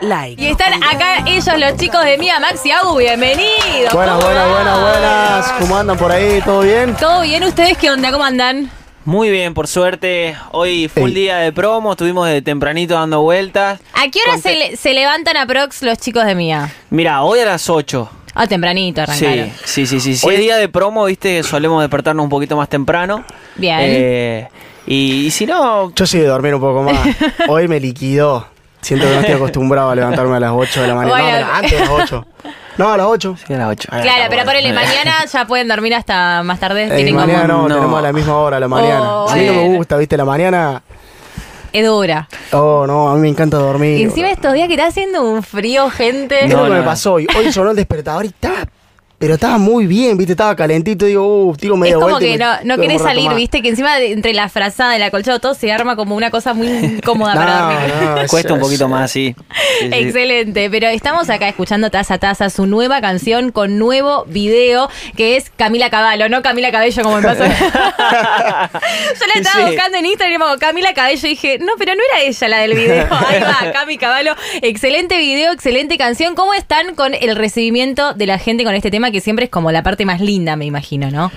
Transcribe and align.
Like. 0.00 0.40
Y 0.42 0.48
están 0.48 0.74
acá 0.82 1.24
ellos, 1.26 1.48
los 1.58 1.76
chicos 1.76 2.04
de 2.04 2.18
Mía 2.18 2.38
Max 2.38 2.60
y 2.66 2.70
Agu, 2.70 2.98
bienvenidos. 2.98 3.92
Buenas, 3.94 4.16
¿Cómo 4.16 4.26
buenas, 4.26 4.50
buenas, 4.50 4.80
buenas. 4.80 5.52
¿Cómo 5.60 5.76
andan 5.78 5.96
por 5.96 6.12
ahí? 6.12 6.40
¿Todo 6.44 6.60
bien? 6.60 6.94
¿Todo 6.96 7.22
bien? 7.22 7.42
¿Ustedes 7.44 7.78
qué 7.78 7.90
onda? 7.90 8.12
¿Cómo 8.12 8.24
andan? 8.24 8.70
Muy 9.06 9.30
bien, 9.30 9.54
por 9.54 9.68
suerte. 9.68 10.36
Hoy 10.52 10.88
full 10.88 11.08
Ey. 11.10 11.14
día 11.14 11.36
de 11.38 11.50
promo, 11.52 11.92
estuvimos 11.92 12.28
de 12.28 12.42
tempranito 12.42 12.94
dando 12.94 13.22
vueltas. 13.22 13.80
¿A 13.94 14.10
qué 14.10 14.18
hora 14.20 14.32
Conte- 14.34 14.42
se, 14.42 14.54
le- 14.56 14.76
se 14.76 14.92
levantan 14.92 15.36
a 15.38 15.46
Prox 15.46 15.82
los 15.82 15.96
chicos 15.98 16.26
de 16.26 16.34
Mía? 16.34 16.70
Mira, 16.90 17.22
hoy 17.22 17.40
a 17.40 17.46
las 17.46 17.70
8. 17.70 18.10
Ah, 18.34 18.46
tempranito 18.46 19.00
arrancaron. 19.00 19.50
Sí, 19.64 19.86
sí, 19.86 19.98
sí, 19.98 20.00
sí. 20.00 20.16
Si 20.16 20.26
Hoy- 20.26 20.34
es 20.34 20.40
día 20.40 20.56
de 20.58 20.68
promo, 20.68 21.06
viste, 21.06 21.42
solemos 21.42 21.80
despertarnos 21.80 22.22
un 22.24 22.28
poquito 22.30 22.54
más 22.56 22.68
temprano. 22.68 23.24
Bien. 23.54 23.78
Eh, 23.80 24.48
y, 24.86 25.26
y 25.26 25.30
si 25.30 25.46
no, 25.46 25.90
Yo 25.94 26.06
sí 26.06 26.18
de 26.18 26.26
dormir 26.26 26.54
un 26.54 26.60
poco 26.60 26.82
más. 26.82 26.98
Hoy 27.48 27.66
me 27.66 27.80
liquidó. 27.80 28.48
Siento 28.86 29.06
que 29.06 29.14
no 29.14 29.20
estoy 29.20 29.34
acostumbrado 29.34 29.90
a 29.90 29.94
levantarme 29.96 30.36
a 30.36 30.40
las 30.40 30.52
8 30.54 30.82
de 30.82 30.86
la 30.86 30.94
mañana. 30.94 31.10
Bueno. 31.16 31.26
No, 31.28 31.36
pero 31.44 31.54
antes 31.54 31.72
de 31.72 31.80
las 31.80 31.90
8. 31.90 32.26
No, 32.78 32.92
a 32.92 32.96
las 32.96 33.06
8. 33.06 33.36
sí, 33.46 33.52
a 33.54 33.56
las 33.58 33.68
8. 33.70 33.88
Claro, 33.90 34.24
pero 34.28 34.44
ponele, 34.44 34.72
mañana 34.72 35.24
ya 35.32 35.44
pueden 35.46 35.66
dormir 35.66 35.94
hasta 35.94 36.42
más 36.44 36.60
tarde. 36.60 36.84
Eh, 36.84 36.94
Tienen 36.94 37.14
como... 37.14 37.26
mañana 37.26 37.46
no, 37.48 37.68
No. 37.68 37.74
tenemos 37.74 37.98
a 37.98 38.02
la 38.02 38.12
misma 38.12 38.36
hora, 38.36 38.56
a 38.58 38.60
la 38.60 38.68
mañana. 38.68 39.02
Oh, 39.02 39.28
a 39.28 39.34
mí 39.34 39.44
no 39.44 39.52
me 39.54 39.76
gusta, 39.76 39.96
viste, 39.96 40.16
la 40.16 40.24
mañana. 40.24 40.82
Es 41.72 41.84
dura. 41.84 42.28
Oh, 42.52 42.84
no, 42.86 43.08
a 43.10 43.14
mí 43.16 43.20
me 43.22 43.28
encanta 43.28 43.56
dormir. 43.56 43.98
Y 43.98 44.04
encima 44.04 44.30
estos 44.30 44.52
días 44.54 44.68
que 44.68 44.74
está 44.74 44.86
haciendo 44.86 45.22
un 45.28 45.42
frío, 45.42 45.90
gente. 45.90 46.44
Es 46.44 46.50
No, 46.50 46.58
lo 46.58 46.62
que 46.64 46.68
no, 46.68 46.74
me 46.76 46.80
no. 46.80 46.86
pasó 46.86 47.14
hoy. 47.14 47.26
Hoy 47.36 47.52
sonó 47.52 47.70
el 47.70 47.76
despertador 47.76 48.24
y 48.24 48.28
estaba. 48.28 48.58
Pero 49.18 49.34
estaba 49.34 49.56
muy 49.56 49.86
bien, 49.86 50.18
viste, 50.18 50.34
estaba 50.34 50.54
calentito. 50.54 51.06
Digo, 51.06 51.46
uh, 51.46 51.56
tiro 51.56 51.74
Es 51.74 51.80
media 51.80 51.94
como 51.94 52.08
vuelta. 52.10 52.20
que 52.20 52.30
me 52.32 52.36
no, 52.36 52.76
no 52.76 52.82
querés 52.82 53.00
salir, 53.00 53.24
más. 53.26 53.36
viste, 53.36 53.62
que 53.62 53.70
encima 53.70 53.96
de- 53.96 54.12
entre 54.12 54.34
la 54.34 54.50
frazada 54.50 54.92
del 54.92 55.02
acolchado 55.04 55.40
todo 55.40 55.54
se 55.54 55.72
arma 55.72 55.96
como 55.96 56.14
una 56.16 56.30
cosa 56.30 56.52
muy 56.52 56.66
incómoda 56.98 57.32
para 57.34 57.60
dormir. 57.62 57.94
No, 58.04 58.20
es- 58.20 58.30
Cuesta 58.30 58.52
un 58.52 58.58
es- 58.60 58.64
poquito 58.66 58.88
más, 58.88 59.10
sí. 59.10 59.34
Sí, 59.80 59.86
sí. 59.86 59.90
Excelente, 59.90 60.68
pero 60.70 60.88
estamos 60.88 61.30
acá 61.30 61.48
escuchando 61.48 61.90
Taza 61.90 62.14
a 62.14 62.18
Taza, 62.18 62.50
su 62.50 62.66
nueva 62.66 63.00
canción 63.00 63.52
con 63.52 63.78
nuevo 63.78 64.24
video 64.26 64.90
que 65.16 65.36
es 65.38 65.48
Camila 65.56 65.88
Caballo, 65.88 66.28
no 66.28 66.42
Camila 66.42 66.70
Cabello 66.70 67.02
como 67.02 67.16
me 67.16 67.22
pasó. 67.22 67.44
Yo 67.46 67.50
la 67.50 69.40
estaba 69.40 69.64
Sí. 69.66 69.72
buscando 69.72 69.98
en 69.98 70.06
Instagram 70.06 70.40
como 70.42 70.58
Camila 70.58 70.92
Cabello 70.94 71.26
y 71.26 71.30
dije, 71.30 71.58
no, 71.58 71.72
pero 71.78 71.94
no 71.94 72.00
era 72.12 72.24
ella 72.28 72.48
la 72.48 72.58
del 72.58 72.74
video. 72.74 73.06
Ahí 73.10 73.40
va, 73.40 73.72
Cami 73.72 73.96
Caballo. 73.96 74.34
Excelente 74.60 75.16
video, 75.18 75.52
excelente 75.52 75.96
canción. 75.96 76.34
¿Cómo 76.34 76.52
están 76.54 76.94
con 76.94 77.14
el 77.14 77.34
recibimiento 77.36 78.12
de 78.14 78.26
la 78.26 78.38
gente 78.38 78.64
con 78.64 78.74
este 78.74 78.90
tema 78.90 79.05
que 79.10 79.20
siempre 79.20 79.46
es 79.46 79.50
como 79.50 79.72
la 79.72 79.82
parte 79.82 80.04
más 80.04 80.20
linda, 80.20 80.56
me 80.56 80.64
imagino, 80.64 81.10
¿no? 81.10 81.30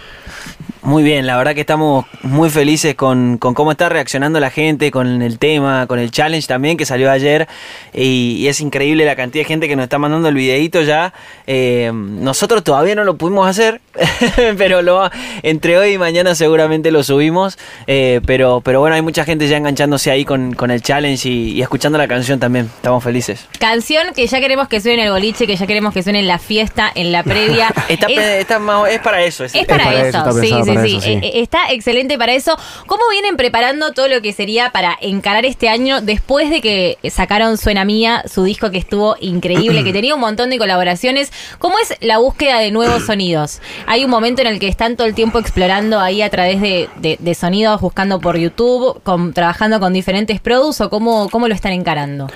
Muy 0.82 1.04
bien, 1.04 1.28
la 1.28 1.36
verdad 1.36 1.54
que 1.56 1.60
estamos 1.62 2.06
muy 2.24 2.50
felices 2.50 2.96
con, 2.96 3.38
con 3.38 3.54
cómo 3.54 3.72
está 3.72 3.90
reaccionando 3.90 4.40
la 4.40 4.50
gente, 4.50 4.92
con 4.92 5.22
el 5.22 5.38
tema, 5.38 5.86
con 5.88 6.00
el 6.00 6.10
challenge 6.10 6.48
también 6.48 6.78
que 6.78 6.86
salió 6.86 7.12
ayer. 7.12 7.50
Y, 7.94 8.38
y 8.40 8.48
es 8.48 8.62
increíble 8.62 9.04
la 9.06 9.18
cantidad 9.18 9.42
de 9.44 9.48
gente 9.48 9.68
que 9.68 9.76
nos 9.76 9.84
está 9.84 9.98
mandando 9.98 10.30
el 10.30 10.36
videíto 10.36 10.82
ya. 10.82 11.14
Eh, 11.48 11.92
nosotros 11.94 12.64
todavía 12.64 12.96
no 12.96 13.04
lo 13.04 13.18
pudimos 13.18 13.46
hacer, 13.48 13.82
pero 14.58 14.82
lo, 14.82 15.10
entre 15.44 15.78
hoy 15.78 15.94
y 15.94 15.98
mañana 15.98 16.34
seguramente 16.34 16.92
lo 16.92 17.04
subimos. 17.04 17.58
Eh, 17.86 18.22
pero, 18.26 18.62
pero 18.62 18.80
bueno, 18.80 18.96
hay 18.96 19.02
mucha 19.02 19.26
gente 19.26 19.50
ya 19.50 19.58
enganchándose 19.58 20.12
ahí 20.12 20.24
con, 20.24 20.54
con 20.54 20.72
el 20.72 20.82
challenge 20.82 21.28
y, 21.28 21.52
y 21.52 21.62
escuchando 21.62 21.98
la 21.98 22.08
canción 22.08 22.40
también. 22.40 22.68
Estamos 22.78 23.04
felices. 23.04 23.46
Canción 23.60 24.14
que 24.16 24.26
ya 24.28 24.40
queremos 24.40 24.70
que 24.70 24.80
suene 24.80 25.02
en 25.02 25.08
el 25.08 25.12
boliche, 25.14 25.46
que 25.46 25.58
ya 25.58 25.68
queremos 25.68 25.94
que 25.94 26.04
suene 26.04 26.20
en 26.20 26.28
la 26.28 26.40
fiesta, 26.40 26.90
en 26.96 27.12
la 27.12 27.24
previa. 27.24 27.68
Está, 27.90 28.08
Es- 28.08 28.16
pe- 28.16 28.40
está 28.40 28.60
más- 28.60 28.90
es 28.90 29.00
para 29.00 29.22
eso. 29.24 29.44
Es 29.44 29.52
para, 29.68 29.84
para 29.84 30.08
eso, 30.08 30.20
eso, 30.30 30.42
sí, 30.42 30.69
sí, 30.70 30.76
para 30.76 30.88
sí. 30.88 30.92
eso, 30.96 31.02
sí. 31.02 31.12
Eh, 31.12 31.20
eh, 31.24 31.32
Está 31.42 31.72
excelente 31.72 32.18
para 32.18 32.34
eso. 32.34 32.58
¿Cómo 32.88 33.02
vienen 33.12 33.38
preparando 33.38 33.92
todo 33.94 34.08
lo 34.08 34.22
que 34.22 34.34
sería 34.34 34.72
para 34.72 34.98
encarar 35.02 35.46
este 35.46 35.70
año 35.70 36.02
después 36.02 36.50
de 36.50 36.62
que 36.62 36.98
sacaron 37.10 37.58
Suena 37.58 37.86
Mía, 37.86 38.24
su 38.32 38.44
disco 38.44 38.72
que 38.72 38.78
estuvo 38.78 39.16
increíble, 39.20 39.84
que 39.84 39.94
tenía 39.94 40.16
un 40.16 40.22
montón 40.22 40.50
de 40.50 40.58
colaboraciones? 40.58 41.32
¿Cómo 41.60 41.76
es 41.80 41.96
la 42.02 42.18
búsqueda 42.20 42.60
de 42.60 42.72
nuevos 42.72 43.06
sonidos? 43.06 43.62
Hay 43.88 44.04
un 44.06 44.12
momento 44.12 44.42
en 44.42 44.48
el 44.48 44.60
que 44.60 44.68
están 44.68 44.96
todo 44.96 45.08
el 45.08 45.14
tiempo 45.16 45.40
explorando 45.40 46.00
ahí 46.00 46.22
a 46.22 46.30
través 46.30 46.62
de, 46.62 46.90
de- 46.98 47.18
de 47.20 47.36
sonidos, 47.36 47.82
buscando 47.82 48.20
por 48.20 48.38
YouTube, 48.38 49.02
con- 49.04 49.34
trabajando 49.34 49.80
con 49.80 49.94
diferentes 49.94 50.40
produs 50.40 50.82
o 50.82 50.90
cómo, 50.90 51.30
cómo 51.30 51.48
lo 51.48 51.54
están 51.56 51.72
encarando? 51.74 52.28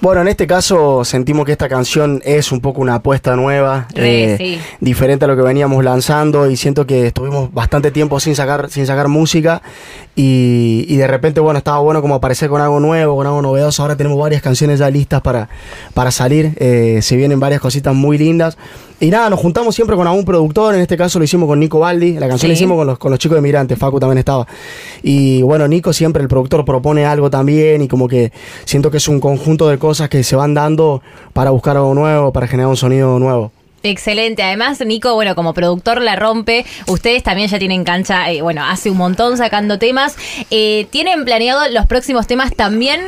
Bueno, 0.00 0.20
en 0.22 0.28
este 0.28 0.46
caso 0.48 1.04
sentimos 1.04 1.46
que 1.46 1.52
esta 1.52 1.68
canción 1.68 2.20
es 2.24 2.50
un 2.50 2.60
poco 2.60 2.80
una 2.80 2.96
apuesta 2.96 3.36
nueva, 3.36 3.86
Re, 3.94 4.34
eh, 4.34 4.36
sí. 4.36 4.60
diferente 4.80 5.24
a 5.24 5.28
lo 5.28 5.36
que 5.36 5.42
veníamos 5.42 5.84
lanzando 5.84 6.50
y 6.50 6.56
siento 6.56 6.86
que 6.86 7.06
estuvimos 7.06 7.51
bastante 7.52 7.90
tiempo 7.90 8.18
sin 8.18 8.34
sacar, 8.34 8.70
sin 8.70 8.86
sacar 8.86 9.08
música 9.08 9.62
y, 10.16 10.86
y 10.88 10.96
de 10.96 11.06
repente, 11.06 11.40
bueno, 11.40 11.58
estaba 11.58 11.78
bueno 11.80 12.00
como 12.00 12.14
aparecer 12.14 12.48
con 12.48 12.60
algo 12.60 12.80
nuevo, 12.80 13.14
con 13.16 13.26
algo 13.26 13.42
novedoso. 13.42 13.82
Ahora 13.82 13.96
tenemos 13.96 14.18
varias 14.18 14.42
canciones 14.42 14.78
ya 14.78 14.90
listas 14.90 15.20
para, 15.20 15.48
para 15.94 16.10
salir, 16.10 16.54
eh, 16.56 17.00
se 17.02 17.16
vienen 17.16 17.38
varias 17.40 17.60
cositas 17.60 17.94
muy 17.94 18.18
lindas. 18.18 18.56
Y 19.00 19.10
nada, 19.10 19.28
nos 19.30 19.40
juntamos 19.40 19.74
siempre 19.74 19.96
con 19.96 20.06
algún 20.06 20.24
productor, 20.24 20.74
en 20.76 20.80
este 20.80 20.96
caso 20.96 21.18
lo 21.18 21.24
hicimos 21.24 21.48
con 21.48 21.58
Nico 21.58 21.80
Baldi, 21.80 22.14
la 22.14 22.28
canción 22.28 22.50
la 22.50 22.56
Sí. 22.56 22.62
hicimos 22.62 22.76
con 22.76 22.86
los, 22.86 22.98
con 22.98 23.10
los 23.10 23.18
chicos 23.18 23.34
de 23.34 23.42
Migrantes, 23.42 23.76
Facu 23.76 23.98
también 23.98 24.18
estaba. 24.18 24.46
Y 25.02 25.42
bueno, 25.42 25.66
Nico 25.66 25.92
siempre, 25.92 26.22
el 26.22 26.28
productor, 26.28 26.64
propone 26.64 27.04
algo 27.04 27.28
también 27.28 27.82
y 27.82 27.88
como 27.88 28.06
que 28.06 28.32
siento 28.64 28.90
que 28.92 28.98
es 28.98 29.08
un 29.08 29.18
conjunto 29.18 29.68
de 29.68 29.78
cosas 29.78 30.08
que 30.08 30.22
se 30.22 30.36
van 30.36 30.54
dando 30.54 31.02
para 31.32 31.50
buscar 31.50 31.76
algo 31.76 31.94
nuevo, 31.94 32.32
para 32.32 32.46
generar 32.46 32.68
un 32.70 32.76
sonido 32.76 33.18
nuevo. 33.18 33.50
Excelente. 33.82 34.42
Además, 34.42 34.80
Nico, 34.84 35.14
bueno, 35.14 35.34
como 35.34 35.54
productor 35.54 36.00
la 36.00 36.16
rompe. 36.16 36.64
Ustedes 36.86 37.22
también 37.22 37.48
ya 37.48 37.58
tienen 37.58 37.84
cancha, 37.84 38.30
eh, 38.30 38.42
bueno, 38.42 38.64
hace 38.64 38.90
un 38.90 38.96
montón 38.96 39.36
sacando 39.36 39.78
temas. 39.78 40.16
Eh, 40.50 40.86
¿Tienen 40.90 41.24
planeado 41.24 41.68
los 41.70 41.86
próximos 41.86 42.26
temas 42.26 42.54
también? 42.54 43.00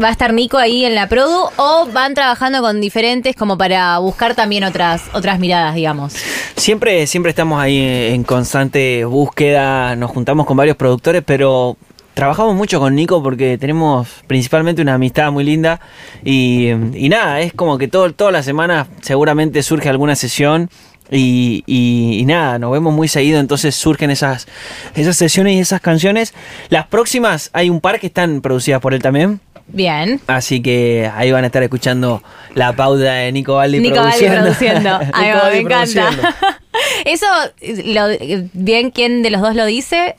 ¿Va 0.00 0.08
a 0.08 0.12
estar 0.12 0.32
Nico 0.32 0.56
ahí 0.56 0.84
en 0.84 0.94
la 0.94 1.08
produ 1.08 1.50
o 1.56 1.88
van 1.92 2.14
trabajando 2.14 2.60
con 2.60 2.80
diferentes 2.80 3.34
como 3.34 3.58
para 3.58 3.98
buscar 3.98 4.36
también 4.36 4.62
otras, 4.62 5.02
otras 5.12 5.40
miradas, 5.40 5.74
digamos? 5.74 6.14
Siempre, 6.56 7.08
siempre 7.08 7.30
estamos 7.30 7.60
ahí 7.60 7.80
en 8.12 8.22
constante 8.22 9.04
búsqueda, 9.04 9.96
nos 9.96 10.12
juntamos 10.12 10.46
con 10.46 10.56
varios 10.56 10.76
productores, 10.76 11.24
pero 11.26 11.76
trabajamos 12.14 12.54
mucho 12.54 12.80
con 12.80 12.94
Nico 12.94 13.22
porque 13.22 13.56
tenemos 13.58 14.08
principalmente 14.26 14.82
una 14.82 14.94
amistad 14.94 15.30
muy 15.32 15.44
linda 15.44 15.80
y, 16.24 16.68
y 16.94 17.08
nada, 17.08 17.40
es 17.40 17.52
como 17.52 17.78
que 17.78 17.88
todo, 17.88 18.12
todas 18.12 18.32
las 18.32 18.44
semanas 18.44 18.88
seguramente 19.00 19.62
surge 19.62 19.88
alguna 19.88 20.14
sesión. 20.16 20.68
Y, 21.12 21.64
y- 21.66 22.20
y 22.20 22.24
nada, 22.24 22.60
nos 22.60 22.70
vemos 22.70 22.94
muy 22.94 23.08
seguido, 23.08 23.40
entonces 23.40 23.74
surgen 23.74 24.10
esas, 24.12 24.46
esas 24.94 25.16
sesiones 25.16 25.54
y 25.54 25.58
esas 25.58 25.80
canciones. 25.80 26.34
Las 26.68 26.86
próximas, 26.86 27.50
hay 27.52 27.68
un 27.68 27.80
par 27.80 27.98
que 27.98 28.06
están 28.06 28.40
producidas 28.40 28.80
por 28.80 28.94
él 28.94 29.02
también. 29.02 29.40
Bien. 29.66 30.20
Así 30.28 30.62
que 30.62 31.10
ahí 31.12 31.32
van 31.32 31.42
a 31.42 31.48
estar 31.48 31.64
escuchando 31.64 32.22
la 32.54 32.76
pauta 32.76 33.12
de 33.14 33.32
Nico 33.32 33.54
Baldi 33.54 33.80
Nico 33.80 33.96
Valdi 33.96 34.10
produciendo. 34.24 34.40
produciendo. 34.42 34.90
Ahí 35.12 35.30
va, 35.32 35.50
me 35.50 35.64
Valdi 35.64 35.98
encanta. 35.98 36.36
Eso, 37.04 37.26
lo- 37.86 38.48
¿bien 38.52 38.92
quién 38.92 39.22
de 39.24 39.30
los 39.30 39.40
dos 39.40 39.56
lo 39.56 39.64
dice? 39.66 40.14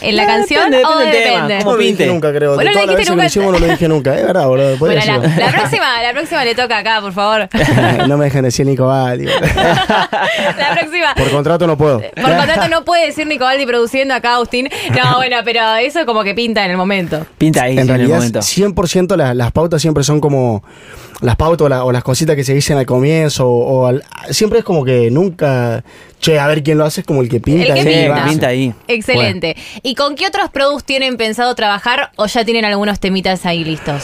¿En 0.00 0.16
la 0.16 0.26
canción 0.26 0.70
depende, 0.70 0.86
o 0.86 0.98
depende 0.98 1.64
No 1.64 1.72
lo 1.72 1.76
dije 1.78 2.06
nunca, 2.06 2.32
creo. 2.32 2.54
Bueno, 2.54 2.70
de 2.70 2.74
lo 2.76 2.80
todas 2.80 2.86
las 2.86 2.96
dijiste 2.96 2.96
veces 2.96 3.04
que 3.04 3.10
lo 3.10 3.16
nunca. 3.16 3.26
hicimos 3.26 3.52
no 3.52 3.58
lo 3.58 3.66
dije 3.66 3.88
nunca. 3.88 4.18
Es 4.18 4.26
verdad, 4.26 4.46
boludo. 4.46 4.76
podría 4.76 5.00
Bueno, 5.04 5.28
la, 5.38 5.50
próxima, 5.50 6.02
la 6.02 6.12
próxima 6.12 6.44
le 6.44 6.54
toca 6.54 6.78
acá, 6.78 7.00
por 7.00 7.12
favor. 7.12 7.48
no 8.08 8.16
me 8.16 8.26
dejen 8.26 8.44
decir 8.44 8.66
Nico 8.66 8.86
Baldi. 8.86 9.24
la 9.58 10.76
próxima. 10.78 11.14
Por 11.16 11.30
contrato 11.30 11.66
no 11.66 11.76
puedo. 11.76 12.00
Por 12.00 12.36
contrato 12.36 12.68
no 12.68 12.84
puede 12.84 13.06
decir 13.06 13.26
Nicobaldi 13.26 13.66
produciendo 13.66 14.14
acá, 14.14 14.34
Agustín. 14.34 14.68
No, 14.90 15.16
bueno, 15.16 15.38
pero 15.44 15.76
eso 15.76 16.06
como 16.06 16.22
que 16.22 16.34
pinta 16.34 16.64
en 16.64 16.70
el 16.70 16.76
momento. 16.76 17.26
Pinta 17.36 17.64
ahí, 17.64 17.72
sí, 17.74 17.78
en 17.80 17.88
en 17.88 17.90
el 17.90 17.96
realidad, 17.96 18.16
momento. 18.16 18.38
100% 18.40 19.16
las, 19.16 19.34
las 19.34 19.52
pautas 19.52 19.82
siempre 19.82 20.04
son 20.04 20.20
como 20.20 20.62
las 21.20 21.36
pautas 21.36 21.66
o, 21.66 21.68
la- 21.68 21.84
o 21.84 21.92
las 21.92 22.02
cositas 22.04 22.36
que 22.36 22.44
se 22.44 22.54
dicen 22.54 22.76
al 22.78 22.86
comienzo. 22.86 23.48
O, 23.48 23.86
al- 23.86 24.04
siempre 24.30 24.60
es 24.60 24.64
como 24.64 24.84
que 24.84 25.10
nunca, 25.10 25.82
che, 26.20 26.38
a 26.38 26.46
ver 26.46 26.62
quién 26.62 26.78
lo 26.78 26.84
hace, 26.84 27.00
es 27.00 27.06
como 27.06 27.22
el 27.22 27.28
que 27.28 27.40
pinta. 27.40 27.62
El 27.64 27.74
que 27.74 27.80
ahí, 27.80 27.86
Sí, 27.94 28.00
pinta. 28.00 28.20
va. 28.20 28.24
pinta 28.28 28.46
ahí. 28.48 28.74
Excelente. 28.86 29.56
¿Y 29.82 29.94
con 29.94 30.14
qué 30.14 30.26
otros 30.26 30.50
productos 30.50 30.84
tienen 30.84 31.16
pensado 31.16 31.54
trabajar 31.54 32.10
o 32.16 32.26
ya 32.26 32.44
tienen 32.44 32.64
algunos 32.64 33.00
temitas 33.00 33.44
ahí 33.46 33.64
listos? 33.64 34.02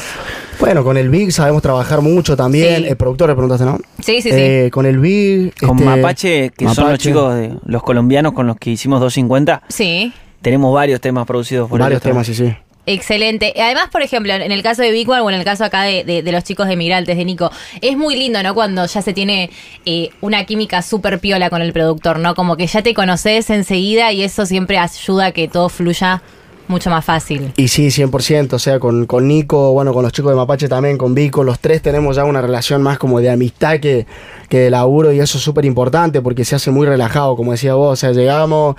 Bueno, 0.61 0.85
con 0.85 0.97
el 0.97 1.09
Big 1.11 1.33
sabemos 1.33 1.63
trabajar 1.63 2.01
mucho 2.01 2.37
también. 2.37 2.83
Sí. 2.83 2.89
El 2.89 2.97
productor 2.97 3.29
le 3.29 3.35
preguntaste, 3.35 3.65
¿no? 3.65 3.79
Sí, 4.01 4.23
sí, 4.23 4.31
sí. 4.31 4.31
Eh, 4.33 4.71
con 4.73 4.87
el 4.87 4.99
Big. 4.99 5.53
Con 5.59 5.79
este, 5.79 5.85
Mapache, 5.85 6.51
que 6.51 6.69
son 6.69 6.91
los 6.91 6.99
chicos 6.99 7.35
de 7.35 7.55
los 7.65 7.83
colombianos 7.83 8.33
con 8.33 8.47
los 8.47 8.57
que 8.57 8.71
hicimos 8.71 9.01
250, 9.01 9.63
Sí. 9.69 10.13
tenemos 10.43 10.73
varios 10.73 11.01
temas 11.01 11.27
producidos 11.27 11.69
por 11.69 11.81
Varios 11.81 12.01
ellos 12.03 12.11
temas, 12.13 12.27
sí, 12.27 12.35
sí. 12.35 12.55
Excelente. 12.87 13.55
Además, 13.57 13.89
por 13.91 14.03
ejemplo, 14.03 14.33
en 14.35 14.53
el 14.53 14.63
caso 14.63 14.83
de 14.83 14.91
Big 14.91 15.09
One 15.09 15.21
o 15.23 15.31
en 15.31 15.37
el 15.37 15.45
caso 15.45 15.65
acá 15.65 15.83
de, 15.83 16.05
de- 16.05 16.33
los 16.33 16.45
chicos 16.45 16.69
de 16.69 16.77
Migrantes, 16.77 17.17
de 17.17 17.25
Nico, 17.25 17.51
es 17.81 17.97
muy 17.97 18.17
lindo, 18.17 18.43
¿no? 18.43 18.55
Cuando 18.55 18.85
ya 18.87 19.01
se 19.03 19.13
tiene 19.15 19.51
eh, 19.87 20.11
una 20.21 20.45
química 20.45 20.83
súper 20.83 21.19
piola 21.19 21.49
con 21.49 21.63
el 21.63 21.73
productor, 21.73 22.19
¿no? 22.19 22.35
Como 22.35 22.57
que 22.57 22.67
ya 22.67 22.83
te 22.83 22.93
conoces 22.93 23.49
enseguida 23.51 24.13
y 24.13 24.23
eso 24.23 24.45
siempre 24.47 24.77
ayuda 24.79 25.27
a 25.27 25.33
que 25.33 25.49
todo 25.49 25.69
fluya 25.69 26.23
mucho 26.67 26.89
más 26.91 27.05
fácil. 27.05 27.53
Y 27.57 27.69
sí, 27.69 27.89
100%, 27.89 28.55
o 28.55 28.59
sea, 28.59 28.79
con, 28.79 29.05
con 29.07 29.29
Nico, 29.29 29.73
bueno, 29.73 29.93
con 29.93 30.03
los 30.03 30.13
chicos 30.13 30.33
de 30.33 30.37
Mapache 30.37 30.67
también, 30.69 30.97
con 30.97 31.15
Vico, 31.15 31.45
los 31.45 31.59
tres 31.61 31.83
tenemos 31.83 32.17
ya 32.17 32.25
una 32.25 32.41
relación 32.41 32.83
más 32.83 32.99
como 32.99 33.21
de 33.21 33.31
amistad 33.31 33.81
que, 33.81 34.07
que 34.49 34.59
de 34.61 34.71
laburo 34.71 35.13
y 35.13 35.21
eso 35.21 35.37
es 35.39 35.45
súper 35.45 35.67
importante 35.67 36.23
porque 36.23 36.45
se 36.47 36.55
hace 36.57 36.71
muy 36.71 36.87
relajado, 36.87 37.37
como 37.37 37.53
decía 37.53 37.75
vos, 37.75 37.93
o 37.93 37.97
sea, 37.97 38.13
llegamos, 38.13 38.77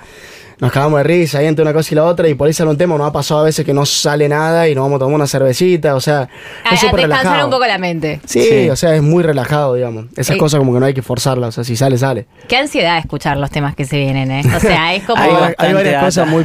nos 0.58 0.72
cagamos 0.72 0.98
de 0.98 1.04
risa 1.04 1.38
ahí 1.38 1.46
entre 1.46 1.62
una 1.62 1.72
cosa 1.72 1.88
y 1.92 1.94
la 1.96 2.04
otra 2.04 2.28
y 2.28 2.34
por 2.34 2.46
ahí 2.46 2.52
sale 2.52 2.70
un 2.70 2.78
tema, 2.78 2.96
nos 2.96 3.06
ha 3.08 3.12
pasado 3.12 3.40
a 3.40 3.44
veces 3.44 3.64
que 3.66 3.74
no 3.74 3.84
sale 3.86 4.28
nada 4.28 4.68
y 4.68 4.74
nos 4.74 4.82
vamos 4.84 4.96
a 4.96 5.00
tomar 5.00 5.14
una 5.16 5.26
cervecita, 5.26 5.94
o 5.94 6.00
sea, 6.00 6.28
A, 6.64 6.74
es 6.74 6.82
a 6.82 6.86
súper 6.86 7.00
descansar 7.00 7.24
relajado. 7.24 7.44
un 7.46 7.50
poco 7.50 7.66
la 7.66 7.78
mente. 7.78 8.20
Sí, 8.24 8.42
Sí. 8.42 8.70
o 8.70 8.76
sea, 8.76 8.94
es 8.96 9.02
muy 9.02 9.22
relajado, 9.22 9.74
digamos. 9.74 10.06
Esas 10.16 10.36
Eh. 10.36 10.38
cosas 10.38 10.58
como 10.58 10.72
que 10.72 10.80
no 10.80 10.86
hay 10.86 10.94
que 10.94 11.02
forzarlas, 11.02 11.48
o 11.50 11.52
sea, 11.52 11.64
si 11.64 11.76
sale, 11.76 11.98
sale. 11.98 12.26
Qué 12.48 12.56
ansiedad 12.56 12.98
escuchar 12.98 13.36
los 13.36 13.50
temas 13.50 13.74
que 13.74 13.84
se 13.84 13.98
vienen, 13.98 14.30
¿eh? 14.30 14.42
O 14.56 14.60
sea, 14.60 14.94
es 14.94 15.04
como... 15.04 15.22
Hay, 15.58 15.72
varias 15.74 15.94
data. 15.94 16.04
cosas 16.06 16.28
muy 16.28 16.44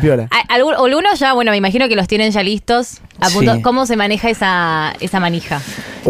algún- 0.49 0.75
Algunos 0.75 1.19
ya, 1.19 1.33
bueno, 1.33 1.51
me 1.51 1.57
imagino 1.57 1.87
que 1.87 1.95
los 1.95 2.07
tienen 2.07 2.31
ya 2.31 2.43
listos. 2.43 2.99
A 3.21 3.29
punto- 3.29 3.55
Sí. 3.55 3.61
¿Cómo 3.61 3.85
se 3.85 3.95
maneja 3.95 4.29
esa, 4.29 4.93
esa 4.99 5.19
manija? 5.19 5.61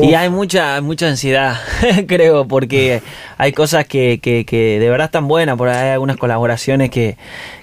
Y 0.02 0.14
hay 0.14 0.30
mucha, 0.30 0.80
mucha 0.82 1.08
ansiedad, 1.08 1.58
creo, 2.08 2.48
porque 2.48 3.02
hay 3.38 3.52
cosas 3.52 3.86
que, 3.86 4.20
que, 4.22 4.46
que 4.46 4.80
de 4.80 4.90
verdad 4.90 5.06
están 5.06 5.28
buenas, 5.28 5.58
por 5.58 5.68
ahí 5.68 5.76
hay 5.88 5.90
algunas 5.92 6.16
colaboraciones 6.16 6.90
que, 6.90 7.18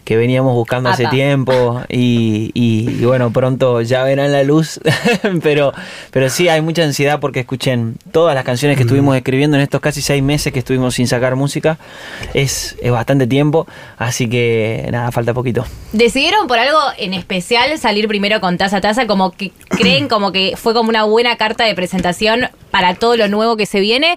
que 0.05 0.17
veníamos 0.17 0.53
buscando 0.55 0.91
hace 0.91 1.05
tiempo 1.11 1.81
y, 1.89 2.51
y- 2.53 2.91
y 3.01 3.05
bueno, 3.07 3.31
pronto 3.31 3.81
ya 3.81 4.03
verán 4.05 4.33
la 4.33 4.43
luz, 4.43 4.79
pero, 5.43 5.73
pero 6.11 6.29
sí 6.29 6.49
hay 6.51 6.61
mucha 6.61 6.83
ansiedad 6.83 7.19
porque 7.21 7.41
escuchen 7.41 7.97
todas 8.13 8.35
las 8.35 8.45
canciones 8.45 8.77
que 8.77 8.83
estuvimos 8.83 9.17
escribiendo 9.17 9.57
en 9.57 9.63
estos 9.63 9.81
casi 9.81 10.03
seis 10.03 10.23
meses 10.23 10.53
que 10.53 10.59
estuvimos 10.59 10.95
sin 10.97 11.07
sacar 11.09 11.35
música, 11.37 11.79
es, 12.35 12.77
es 12.83 12.91
bastante 12.93 13.27
tiempo, 13.27 13.67
así 13.97 14.29
que 14.29 14.87
nada, 14.93 15.11
falta 15.13 15.33
poquito. 15.33 15.65
¿Decidieron 15.93 16.47
por 16.47 16.59
algo 16.59 16.79
en 16.99 17.15
especial 17.15 17.79
salir 17.79 18.07
primero 18.09 18.41
con 18.43 18.59
Taza 18.59 18.81
Taza? 18.83 19.07
Como 19.07 19.31
que 19.39 19.53
creen 19.71 20.09
como 20.09 20.33
que 20.33 20.55
fue 20.57 20.75
como 20.75 20.91
una 20.91 21.05
buena 21.05 21.37
carta 21.37 21.65
de 21.65 21.75
presentación 21.75 22.49
para 22.71 22.95
todo 22.95 23.17
lo 23.17 23.29
nuevo 23.29 23.57
que 23.57 23.65
se 23.65 23.81
viene. 23.81 24.17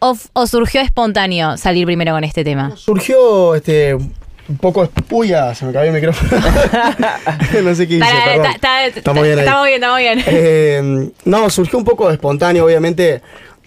¿O, 0.00 0.16
o 0.32 0.46
surgió 0.48 0.80
espontáneo 0.80 1.56
salir 1.56 1.86
primero 1.86 2.12
con 2.12 2.24
este 2.24 2.42
tema? 2.42 2.72
Surgió 2.76 3.54
este 3.54 3.94
un 3.94 4.56
poco. 4.60 4.88
Uy, 5.10 5.28
ya, 5.28 5.54
se 5.54 5.64
me 5.64 5.72
cayó 5.72 5.90
el 5.90 5.94
micrófono. 5.94 6.42
no 7.62 7.74
sé 7.74 7.86
qué 7.86 7.94
hice, 7.94 8.06
perdón. 8.24 8.52
ta- 8.54 8.58
ta- 8.58 8.86
Estamos 8.86 9.22
bien. 9.22 9.38
Estamos 9.38 9.64
bien, 9.66 9.74
estamos 9.76 9.98
bien. 9.98 10.24
Eh, 10.26 11.10
no, 11.24 11.48
surgió 11.50 11.78
un 11.78 11.84
poco 11.84 12.10
espontáneo, 12.10 12.64
obviamente. 12.64 13.22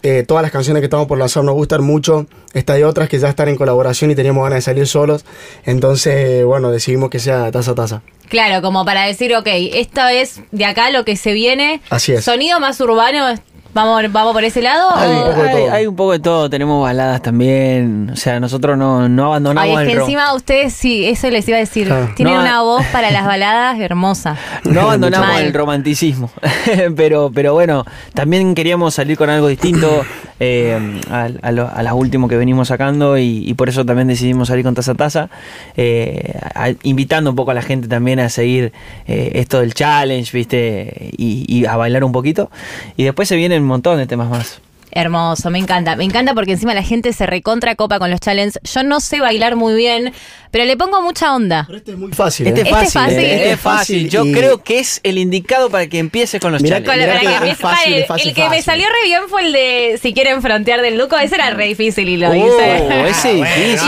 Eh, 0.07 0.21
todas 0.21 0.43
las 0.43 0.51
canciones 0.51 0.81
que 0.81 0.85
estamos 0.85 1.07
por 1.07 1.17
lanzar 1.17 1.43
nos 1.43 1.55
gustan 1.55 1.83
mucho. 1.83 2.27
Esta 2.53 2.73
hay 2.73 2.83
otras 2.83 3.09
que 3.09 3.17
ya 3.17 3.27
están 3.27 3.49
en 3.49 3.55
colaboración 3.55 4.11
y 4.11 4.15
teníamos 4.15 4.43
ganas 4.43 4.57
de 4.57 4.61
salir 4.61 4.85
solos. 4.85 5.25
Entonces, 5.65 6.45
bueno, 6.45 6.69
decidimos 6.69 7.09
que 7.09 7.17
sea 7.17 7.51
taza 7.51 7.71
a 7.71 7.75
taza. 7.75 8.01
Claro, 8.29 8.61
como 8.61 8.85
para 8.85 9.07
decir, 9.07 9.35
ok, 9.35 9.47
esta 9.47 10.13
es 10.13 10.41
de 10.51 10.65
acá 10.65 10.91
lo 10.91 11.05
que 11.05 11.15
se 11.15 11.33
viene. 11.33 11.81
Así 11.89 12.13
es. 12.13 12.23
Sonido 12.23 12.59
más 12.59 12.79
urbano, 12.81 13.33
¿vamos, 13.75 14.01
vamos 14.11 14.33
por 14.33 14.43
ese 14.43 14.61
lado? 14.63 14.89
Hay 14.95 15.09
un 15.11 15.17
o- 15.17 15.25
poco 15.25 15.43
de 15.43 15.49
hay, 15.49 15.55
todo. 15.65 15.71
hay 15.73 15.87
un 15.87 15.95
poco 15.95 16.11
de 16.13 16.19
todo, 16.19 16.49
tenemos 16.49 16.81
baladas 16.81 17.21
también, 17.21 18.09
o 18.11 18.15
sea, 18.15 18.39
nosotros 18.39 18.75
no, 18.77 19.07
no 19.07 19.25
abandonamos 19.25 19.69
Ay, 19.69 19.73
es 19.75 19.81
el 19.81 19.87
que 19.89 19.93
rock. 19.99 20.03
encima 20.07 20.33
ustedes 20.33 20.73
sí, 20.73 21.05
eso 21.05 21.29
les 21.29 21.47
iba 21.47 21.57
a 21.57 21.59
decir. 21.59 21.91
Ah. 21.91 22.09
Tienen 22.15 22.33
No, 22.33 22.41
una 22.41 22.57
ah. 22.57 22.61
voz 22.63 22.85
para 22.91 23.11
las 23.11 23.25
baladas 23.25 23.79
hermosa. 23.79 24.37
No 24.63 24.81
abandonamos 24.81 25.39
el 25.41 25.53
romanticismo, 25.53 26.31
pero, 26.95 27.29
pero 27.35 27.53
bueno, 27.53 27.85
también 28.13 28.55
queríamos 28.55 28.95
salir 28.95 29.17
con 29.17 29.29
algo 29.29 29.47
distinto 29.47 30.03
eh, 30.39 30.77
a, 31.09 31.29
a 31.41 31.47
a 31.47 31.83
las 31.83 31.93
últimas 31.93 32.29
que 32.29 32.37
venimos 32.37 32.67
sacando 32.67 33.17
y, 33.17 33.53
por 33.55 33.69
eso 33.69 33.85
también 33.85 34.07
decidimos 34.07 34.49
salir 34.49 34.63
con 34.63 34.75
Taza 34.75 34.95
Taza, 34.95 35.29
eh, 35.77 36.37
invitando 36.83 37.29
un 37.29 37.35
poco 37.35 37.51
a 37.51 37.53
la 37.53 37.61
gente 37.61 37.87
también 37.87 38.19
a 38.19 38.29
seguir 38.29 38.73
eh, 39.07 39.31
esto 39.35 39.59
del 39.59 39.73
challenge, 39.73 40.35
viste, 40.35 41.11
y, 41.17 41.45
y 41.47 41.65
a 41.65 41.75
bailar 41.77 42.03
un 42.03 42.11
poquito. 42.11 42.49
Y 42.97 43.03
después 43.03 43.27
se 43.27 43.35
vienen 43.35 43.61
un 43.61 43.67
montón 43.67 43.97
de 43.97 44.07
temas 44.07 44.29
más. 44.29 44.61
Hermoso, 44.95 45.49
me 45.49 45.59
encanta. 45.59 45.95
Me 45.97 46.05
encanta 46.05 46.33
porque 46.33 46.53
encima 46.53 46.73
la 46.73 46.81
gente 46.81 47.11
se 47.11 47.25
recontra 47.25 47.75
copa 47.75 47.99
con 47.99 48.09
los 48.09 48.21
challenges. 48.21 48.59
Yo 48.63 48.81
no 48.81 49.01
sé 49.01 49.19
bailar 49.19 49.57
muy 49.57 49.75
bien, 49.75 50.13
pero 50.51 50.63
le 50.63 50.77
pongo 50.77 51.01
mucha 51.01 51.35
onda. 51.35 51.65
Pero 51.67 51.77
este 51.79 51.91
es 51.91 51.97
muy 51.97 52.13
fácil. 52.13 52.47
Este 52.47 52.61
¿eh? 52.61 52.63
es 52.63 52.69
Este 52.71 52.85
es 52.85 52.93
fácil, 52.93 53.01
fácil. 53.13 53.19
eh, 53.25 53.35
Este 53.35 53.51
es 53.51 53.59
fácil. 53.59 54.09
Yo 54.09 54.25
y- 54.25 54.31
creo 54.31 54.63
que 54.63 54.79
es 54.79 55.01
el 55.03 55.17
indicado 55.17 55.69
para 55.69 55.87
que 55.87 55.99
empiece 55.99 56.39
con 56.39 56.53
los 56.53 56.61
Mirá 56.61 56.81
challenges. 56.81 57.19
Mirá 57.21 57.39
que 57.41 57.49
es 57.51 57.57
fácil, 57.57 57.93
el- 57.93 58.01
es 58.03 58.07
fácil, 58.07 58.29
el 58.29 58.33
que 58.35 58.41
me 58.43 58.47
fácil. 58.47 58.63
salió 58.63 58.87
re 58.87 59.03
bien 59.07 59.21
fue 59.27 59.45
el 59.45 59.51
de 59.51 59.99
si 60.01 60.13
quieren 60.13 60.41
frontear 60.41 60.81
del 60.81 60.97
Luco. 60.97 61.17
Ese 61.17 61.35
era 61.35 61.49
re 61.49 61.65
difícil 61.67 62.07
y 62.07 62.15
lo 62.15 62.29
Oh, 62.29 62.33
hice. 62.33 62.75
ese 62.77 62.83
bueno, 62.85 63.05
difícil. 63.07 63.37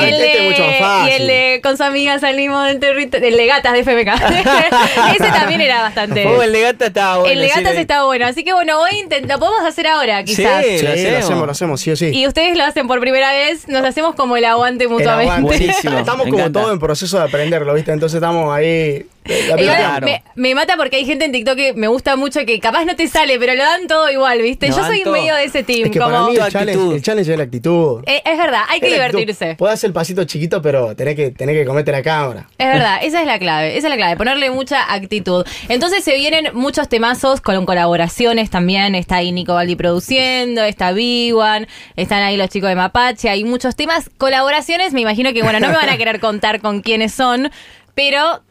Y 0.01 0.03
el, 0.03 0.13
Este 0.13 0.38
es 0.38 0.51
mucho 0.51 0.63
más 0.63 0.71
de, 0.74 0.80
fácil. 0.80 1.07
y 1.07 1.15
el 1.21 1.27
de 1.27 1.60
con 1.63 1.77
su 1.77 1.83
amiga 1.83 2.19
salimos 2.19 2.65
del 2.65 2.80
territorio, 2.81 3.27
el 3.30 3.38
de 3.38 3.45
gatas 3.45 3.71
de 3.71 3.80
FMK. 3.80 4.10
Ese 5.15 5.31
también 5.31 5.62
era 5.62 5.83
bastante. 5.83 6.25
Oh, 6.25 6.42
el 6.44 6.51
de 6.51 6.62
gata 6.63 6.88
estaba 6.88 7.19
bueno. 7.19 7.31
el 7.33 7.39
de 7.39 7.48
sí, 7.48 7.53
gatas 7.60 7.75
le- 7.75 7.81
estaba 7.81 8.06
bueno. 8.07 8.25
Así 8.25 8.44
que 8.44 8.51
bueno, 8.51 8.77
voy 8.77 8.92
a 8.92 8.95
intentar, 9.00 9.38
lo 9.38 9.39
podemos 9.45 9.65
hacer 9.65 9.88
ahora 9.88 10.21
quizás. 10.25 10.65
Sí. 10.65 10.96
Sí, 10.97 11.03
lo 11.05 11.11
lo 11.11 11.17
hacemos. 11.17 11.25
hacemos, 11.25 11.45
lo 11.45 11.51
hacemos, 11.51 11.81
sí 11.81 11.91
o 11.91 11.95
sí. 11.95 12.09
Y 12.13 12.27
ustedes 12.27 12.57
lo 12.57 12.63
hacen 12.63 12.88
por 12.88 12.99
primera 12.99 13.31
vez, 13.31 13.67
nos 13.67 13.83
hacemos 13.83 14.15
como 14.15 14.38
el 14.38 14.45
aguante 14.45 14.85
El 14.85 14.89
mutuamente. 14.89 15.31
aguante. 15.31 15.57
Buenísimo, 15.57 15.97
Estamos 15.99 16.25
me 16.25 16.31
como 16.31 16.44
encanta. 16.44 16.61
todo 16.61 16.73
en 16.73 16.79
proceso 16.79 17.17
de 17.17 17.23
aprenderlo, 17.25 17.73
¿viste? 17.73 17.91
Entonces 17.91 18.15
estamos 18.17 18.55
ahí. 18.55 19.05
Claro. 19.27 20.06
me, 20.06 20.24
me 20.35 20.56
mata 20.56 20.77
porque 20.77 20.97
hay 20.97 21.06
gente 21.06 21.25
en 21.25 21.31
TikTok 21.31 21.56
que 21.56 21.74
me 21.74 21.88
gusta 21.88 22.15
mucho 22.15 22.45
que 22.45 22.59
capaz 22.59 22.85
no 22.85 22.95
te 22.95 23.07
sale, 23.07 23.38
pero 23.39 23.53
lo 23.53 23.63
dan 23.63 23.88
todo 23.88 24.09
igual, 24.09 24.41
¿viste? 24.41 24.68
Yo 24.68 24.85
soy 24.85 25.03
todo. 25.03 25.13
medio 25.13 25.35
de 25.35 25.45
ese 25.45 25.63
team. 25.63 25.85
Es 25.85 25.91
que 25.91 26.00
como, 26.00 26.12
para 26.12 26.27
mí 26.27 26.35
Tu 26.35 26.44
el 26.44 26.51
challenge, 26.51 26.95
el 26.95 27.01
challenge 27.01 27.31
es 27.31 27.38
la 27.38 27.44
actitud. 27.44 28.03
Eh, 28.06 28.21
es 28.24 28.38
verdad, 28.38 28.62
hay 28.69 28.79
que 28.79 28.89
divertirse. 28.89 29.56
Puedes 29.56 29.75
hacer 29.75 29.89
el 29.89 29.94
pasito 29.94 30.24
chiquito, 30.24 30.62
pero 30.62 30.95
tenés 30.95 31.15
que, 31.15 31.31
tenés 31.31 31.56
que 31.56 31.65
comerte 31.65 31.91
la 31.91 32.01
cámara. 32.01 32.47
Es 32.57 32.68
verdad, 32.68 33.00
esa 33.01 33.21
es 33.21 33.27
la 33.27 33.39
clave, 33.39 33.77
esa 33.77 33.88
es 33.88 33.91
la 33.91 33.97
clave, 33.97 34.18
ponerle 34.18 34.50
mucha 34.51 34.94
actitud. 34.94 35.45
Entonces 35.69 36.03
se 36.03 36.15
vienen 36.15 36.50
muchos 36.53 36.89
temazos 36.89 37.41
con 37.41 37.65
colaboraciones 37.65 38.50
también, 38.50 38.95
está 38.95 39.18
ahí 39.18 39.31
Nico 39.31 39.53
Baldi 39.53 39.75
produciendo, 39.75 40.63
está 40.63 40.91
Big-One, 40.91 41.68
están 41.95 42.24
ahí 42.24 42.38
los 42.38 42.50
chicos 42.50 42.69
de 42.69 42.75
Mapache, 42.75 43.29
hay 43.29 43.44
muchos 43.44 43.75
temas, 43.75 44.09
colaboraciones, 44.18 44.94
me 44.94 45.01
imagino 45.01 45.33
que 45.33 45.44
bueno, 45.44 45.59
no 45.59 45.68
me 45.68 45.75
van 45.75 45.89
a 45.89 45.97
querer 45.97 46.19
contar 46.19 46.62
con 46.62 46.81
quiénes 46.81 47.13
son, 47.13 47.51
pero 47.95 48.41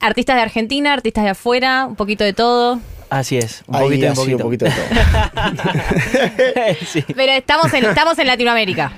artistas 0.00 0.36
de 0.36 0.42
Argentina, 0.42 0.92
artistas 0.92 1.24
de 1.24 1.30
afuera, 1.30 1.86
un 1.86 1.96
poquito 1.96 2.24
de 2.24 2.32
todo. 2.32 2.80
Así 3.10 3.36
es, 3.38 3.62
un 3.66 3.76
Ahí 3.76 3.82
poquito, 3.82 4.06
un 4.08 4.14
poquito. 4.14 4.36
un 4.36 4.42
poquito 4.42 4.64
de 4.64 4.70
todo. 4.72 4.84
Sí. 6.86 7.04
Pero 7.14 7.32
estamos 7.32 7.72
en, 7.74 7.84
estamos 7.84 8.18
en 8.18 8.26
Latinoamérica. 8.26 8.92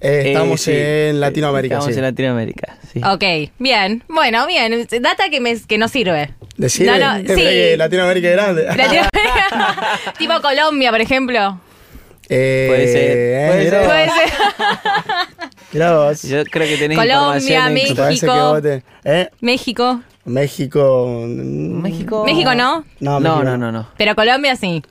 Eh, 0.00 0.22
estamos 0.28 0.66
Eh, 0.68 0.72
sí. 0.72 1.08
en 1.10 1.20
Latinoamérica, 1.20 1.74
Estamos 1.74 1.92
sí. 1.94 1.98
en 1.98 2.04
Latinoamérica, 2.04 2.76
sí. 2.92 3.00
Ok, 3.04 3.50
bien, 3.58 4.02
bueno, 4.08 4.46
bien, 4.46 4.86
data 5.00 5.28
que, 5.30 5.40
me, 5.40 5.58
que 5.60 5.88
sirve. 5.88 6.30
No, 6.56 6.98
no, 6.98 7.16
eh, 7.16 7.70
sí. 7.72 7.76
Latinoamérica 7.76 8.28
es 8.28 8.34
grande. 8.34 8.64
Latinoamérica. 8.76 10.00
tipo 10.18 10.40
Colombia, 10.40 10.90
por 10.90 11.00
ejemplo. 11.00 11.60
Eh, 12.28 12.66
Puede 12.68 12.86
ser, 13.68 13.84
Puede 13.84 14.06
ser. 14.06 14.30
Mirá 15.72 15.96
vos. 15.96 16.22
Yo 16.22 16.44
creo 16.44 16.66
que 16.68 16.76
tenés 16.76 16.98
Colombia, 16.98 17.36
información 17.38 17.66
en- 17.68 17.74
México. 18.08 18.62
te- 18.62 18.82
¿Eh? 19.04 19.28
México. 19.40 20.00
México. 20.24 21.06
mm, 21.26 21.80
México. 21.82 22.24
México 22.24 22.54
no, 22.54 22.84
No, 23.00 23.18
No, 23.18 23.36
México 23.36 23.44
no, 23.44 23.56
no, 23.58 23.72
no. 23.72 23.88
pero 23.96 24.14
Colombia 24.14 24.54
sí. 24.56 24.82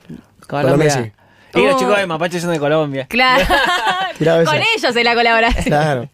Colombia 0.48 0.90
sí. 0.90 1.12
Y 1.58 1.64
los 1.64 1.74
Oh. 1.74 1.78
chicos 1.80 1.96
de 1.98 2.06
Mapache 2.06 2.40
son 2.40 2.52
de 2.52 2.58
Colombia. 2.60 3.06
Claro. 3.08 3.44
Mirá 4.20 4.40
esa. 4.42 4.52
Con 4.52 4.60
ellos 4.76 4.94
en 4.96 5.04
la 5.04 5.14
colaboración. 5.14 5.64
Claro. 5.64 6.08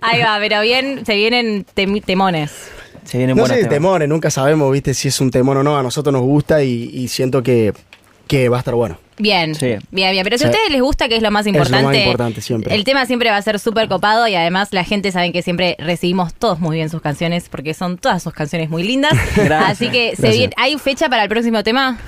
Ahí 0.00 0.20
va, 0.22 0.36
pero 0.40 0.60
bien, 0.62 1.04
se 1.06 1.14
vienen 1.14 1.64
tem- 1.76 2.02
temones. 2.04 2.70
Se 3.04 3.18
vienen 3.18 3.36
No 3.36 3.42
buenas 3.42 3.56
sé 3.56 3.62
temas. 3.64 3.74
temores, 3.74 4.08
nunca 4.08 4.30
sabemos, 4.30 4.70
viste, 4.72 4.94
si 4.94 5.08
es 5.08 5.20
un 5.20 5.30
temor 5.30 5.56
o 5.58 5.62
no. 5.62 5.76
A 5.78 5.82
nosotros 5.82 6.12
nos 6.12 6.22
gusta 6.22 6.62
y, 6.62 6.90
y 6.92 7.08
siento 7.08 7.42
que, 7.42 7.72
que 8.30 8.48
va 8.48 8.56
a 8.56 8.60
estar 8.60 8.74
bueno. 8.76 8.96
Bien, 9.18 9.54
Sí. 9.56 9.66
bien, 9.90 10.12
bien. 10.12 10.22
Pero 10.24 10.38
si 10.38 10.44
a 10.44 10.46
Sí. 10.46 10.52
ustedes 10.52 10.70
les 10.70 10.80
gusta, 10.80 11.08
que 11.08 11.16
es 11.16 11.22
lo 11.22 11.30
más 11.32 11.44
Es 11.46 11.52
lo 11.52 11.58
más 11.58 11.66
importante. 11.68 11.98
importante 12.04 12.40
siempre. 12.40 12.74
El 12.74 12.84
tema 12.84 13.04
siempre 13.06 13.28
va 13.28 13.36
a 13.36 13.42
ser 13.42 13.58
súper 13.58 13.88
copado 13.88 14.26
y 14.28 14.34
además 14.36 14.68
la 14.72 14.84
gente 14.84 15.10
sabe 15.12 15.32
que 15.32 15.42
siempre 15.42 15.76
recibimos 15.78 16.32
todos 16.32 16.60
muy 16.60 16.76
bien 16.76 16.88
sus 16.88 17.02
canciones 17.02 17.48
porque 17.50 17.74
son 17.74 17.98
todas 17.98 18.22
sus 18.22 18.32
canciones 18.32 18.70
muy 18.70 18.82
lindas. 18.84 19.12
Gracias. 19.36 19.70
Así 19.72 19.88
que 19.90 20.14
se 20.16 20.22
Gracias. 20.22 20.38
viene- 20.38 20.54
¿hay 20.56 20.78
fecha 20.78 21.08
para 21.10 21.24
el 21.24 21.28
próximo 21.28 21.62
tema? 21.64 21.98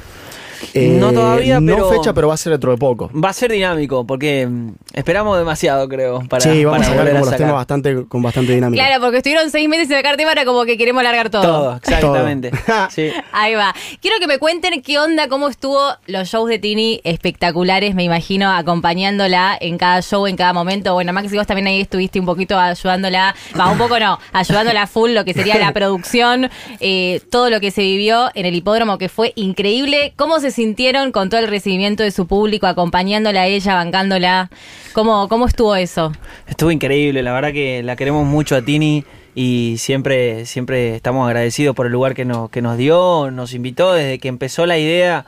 No 0.75 1.13
todavía, 1.13 1.61
no 1.61 1.75
pero- 1.75 1.89
fecha, 1.91 2.13
pero 2.13 2.29
va 2.29 2.35
a 2.35 2.37
ser 2.37 2.53
dentro 2.53 2.71
de 2.73 2.79
poco. 2.79 3.11
Va 3.13 3.31
a 3.31 3.33
ser 3.33 3.53
dinámico, 3.53 4.07
porque 4.07 4.47
mm, 4.47 4.71
esperamos 4.95 5.37
demasiado, 5.39 5.89
creo, 5.89 6.21
para, 6.29 6.41
sí, 6.43 6.65
vamos 6.65 6.79
para 6.87 6.89
a 6.89 6.97
sacar 6.97 7.07
como 7.07 7.17
a 7.17 7.21
los 7.21 7.29
sacar. 7.29 7.39
temas 7.39 7.55
bastante, 7.55 8.05
con 8.09 8.23
bastante 8.23 8.53
dinámica. 8.55 8.85
Claro, 8.87 9.03
porque 9.03 9.19
estuvieron 9.19 9.51
seis 9.51 9.69
meses 9.69 9.89
sin 9.89 9.97
sacar 9.97 10.17
tema, 10.17 10.31
ahora 10.31 10.45
como 10.45 10.65
que 10.65 10.77
queremos 10.77 11.03
largar 11.03 11.31
todo. 11.31 11.43
Todo, 11.43 11.77
exactamente. 11.77 12.51
Todo. 12.51 12.89
sí. 12.91 13.11
Ahí 13.33 13.55
va. 13.55 13.75
Quiero 14.01 14.19
que 14.21 14.27
me 14.27 14.39
cuenten 14.39 14.81
qué 14.83 14.99
onda, 14.99 15.29
cómo 15.29 15.49
estuvo 15.49 15.81
los 16.07 16.29
shows 16.29 16.49
de 16.49 16.59
Tini 16.59 17.01
espectaculares, 17.05 17.95
me 17.95 18.05
imagino, 18.05 18.51
acompañándola 18.51 19.57
en 19.61 19.79
cada 19.79 20.01
show, 20.03 20.27
en 20.27 20.37
cada 20.37 20.53
momento. 20.53 20.95
Bueno, 20.95 21.13
Maxi, 21.13 21.37
vos 21.37 21.47
también 21.47 21.67
ahí 21.67 21.81
estuviste 21.81 22.21
un 22.21 22.27
poquito 22.27 22.59
ayudándola, 22.59 23.35
va, 23.59 23.71
un 23.71 23.79
poco 23.79 23.99
no, 23.99 24.19
ayudándola 24.33 24.87
full, 24.87 25.13
lo 25.13 25.25
que 25.25 25.35
sería 25.35 25.59
la 25.59 25.73
producción, 25.75 26.51
eh, 26.81 27.21
todo 27.31 27.51
lo 27.51 27.61
que 27.61 27.71
se 27.71 27.83
vivió 27.83 28.31
en 28.35 28.47
el 28.47 28.55
hipódromo, 28.55 28.99
que 28.99 29.09
fue 29.09 29.33
increíble. 29.35 30.13
¿Cómo 30.17 30.39
se 30.41 30.51
sintieron 30.53 31.13
con 31.13 31.29
todo 31.29 31.41
el 31.41 31.49
recibimiento 31.49 32.03
de 32.03 32.11
su 32.11 32.27
público, 32.27 32.67
acompañándola 32.67 33.43
a 33.43 33.47
ella, 33.47 33.75
bancándola? 33.75 34.51
¿Cómo, 34.93 35.29
cómo 35.29 35.47
estuvo 35.47 35.75
eso? 35.75 36.13
Estuvo 36.47 36.71
increíble, 36.71 37.23
la 37.23 37.33
verdad 37.33 37.53
que 37.53 37.83
la 37.83 37.97
queremos 37.97 38.27
mucho 38.27 38.55
a 38.55 38.63
Tini 38.63 39.05
y 39.35 39.77
siempre, 39.79 40.47
siempre 40.47 40.95
estamos 40.95 41.27
agradecidos 41.27 41.75
por 41.75 41.87
el 41.87 41.93
lugar 41.93 42.15
que 42.15 42.25
nos, 42.25 42.51
que 42.51 42.63
nos 42.63 42.77
dio, 42.77 43.31
nos 43.31 43.55
invitó 43.55 43.95
desde 43.95 44.19
que 44.19 44.29
empezó 44.29 44.67
la 44.67 44.79
idea 44.79 45.27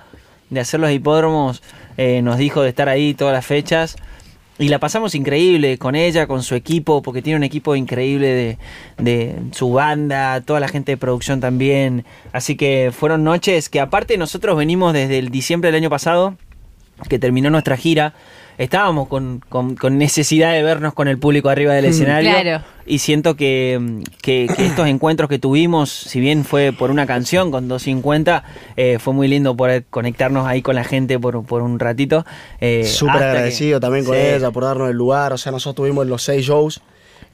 de 0.51 0.61
hacer 0.61 0.79
los 0.79 0.91
hipódromos, 0.91 1.63
eh, 1.97 2.23
nos 2.23 2.39
dijo 2.39 2.63
de 2.63 2.69
estar 2.69 2.89
ahí 2.89 3.15
todas 3.15 3.33
las 3.33 3.47
fechas 3.47 3.97
y 4.59 4.69
la 4.69 4.79
pasamos 4.79 5.15
increíble 5.15 5.79
con 5.79 5.95
ella, 5.95 6.27
con 6.27 6.43
su 6.43 6.55
equipo, 6.55 7.03
porque 7.03 7.23
tiene 7.23 7.37
un 7.37 7.45
equipo 7.45 7.75
increíble 7.75 8.29
de, 8.29 8.59
de 8.99 9.37
su 9.53 9.73
banda, 9.73 10.41
toda 10.43 10.61
la 10.61 10.69
gente 10.69 10.93
de 10.93 10.97
producción 10.97 11.41
también. 11.41 12.05
Así 12.33 12.57
que 12.57 12.93
fueron 12.93 13.25
noches 13.25 13.69
que 13.69 13.81
aparte 13.81 14.17
nosotros 14.17 14.57
venimos 14.57 14.93
desde 14.93 15.19
el 15.19 15.31
diciembre 15.31 15.73
del 15.73 15.83
año 15.83 15.91
pasado, 15.91 16.37
que 17.09 17.19
terminó 17.19 17.51
nuestra 17.51 17.77
gira 17.77 18.15
estábamos 18.59 19.09
con, 19.09 19.41
con, 19.49 19.75
con, 19.77 19.99
necesidad 19.99 20.53
de 20.53 20.63
vernos 20.63 20.95
con 20.95 21.09
el 21.09 21.19
público 21.19 21.49
arriba 21.49 21.75
del 21.75 21.87
escenario. 21.87 22.31
Claro. 22.31 22.65
Y 22.87 22.99
siento 22.99 23.35
que, 23.35 24.03
que, 24.21 24.47
que, 24.55 24.67
estos 24.67 24.87
encuentros 24.89 25.29
que 25.31 25.39
tuvimos, 25.39 25.91
si 25.91 26.21
bien 26.21 26.45
fue 26.45 26.73
por 26.73 26.91
una 26.91 27.07
canción 27.07 27.51
con 27.51 27.67
250, 27.69 28.45
eh, 28.77 28.99
fue 28.99 29.15
muy 29.15 29.27
lindo 29.29 29.57
poder 29.57 29.85
conectarnos 29.89 30.47
ahí 30.47 30.61
con 30.61 30.75
la 30.75 30.85
gente 30.85 31.19
por, 31.19 31.45
por 31.47 31.63
un 31.63 31.79
ratito. 31.79 32.27
Eh, 32.61 32.85
Súper 32.85 33.23
agradecido 33.23 33.81
que, 33.81 33.83
también 33.83 34.05
con 34.05 34.17
sí. 34.17 34.21
ella 34.21 34.51
por 34.51 34.65
darnos 34.65 34.91
el 34.91 34.97
lugar. 34.97 35.33
O 35.33 35.39
sea, 35.39 35.51
nosotros 35.53 35.87
tuvimos 35.87 36.07
los 36.07 36.23
seis 36.23 36.45
shows. 36.45 36.83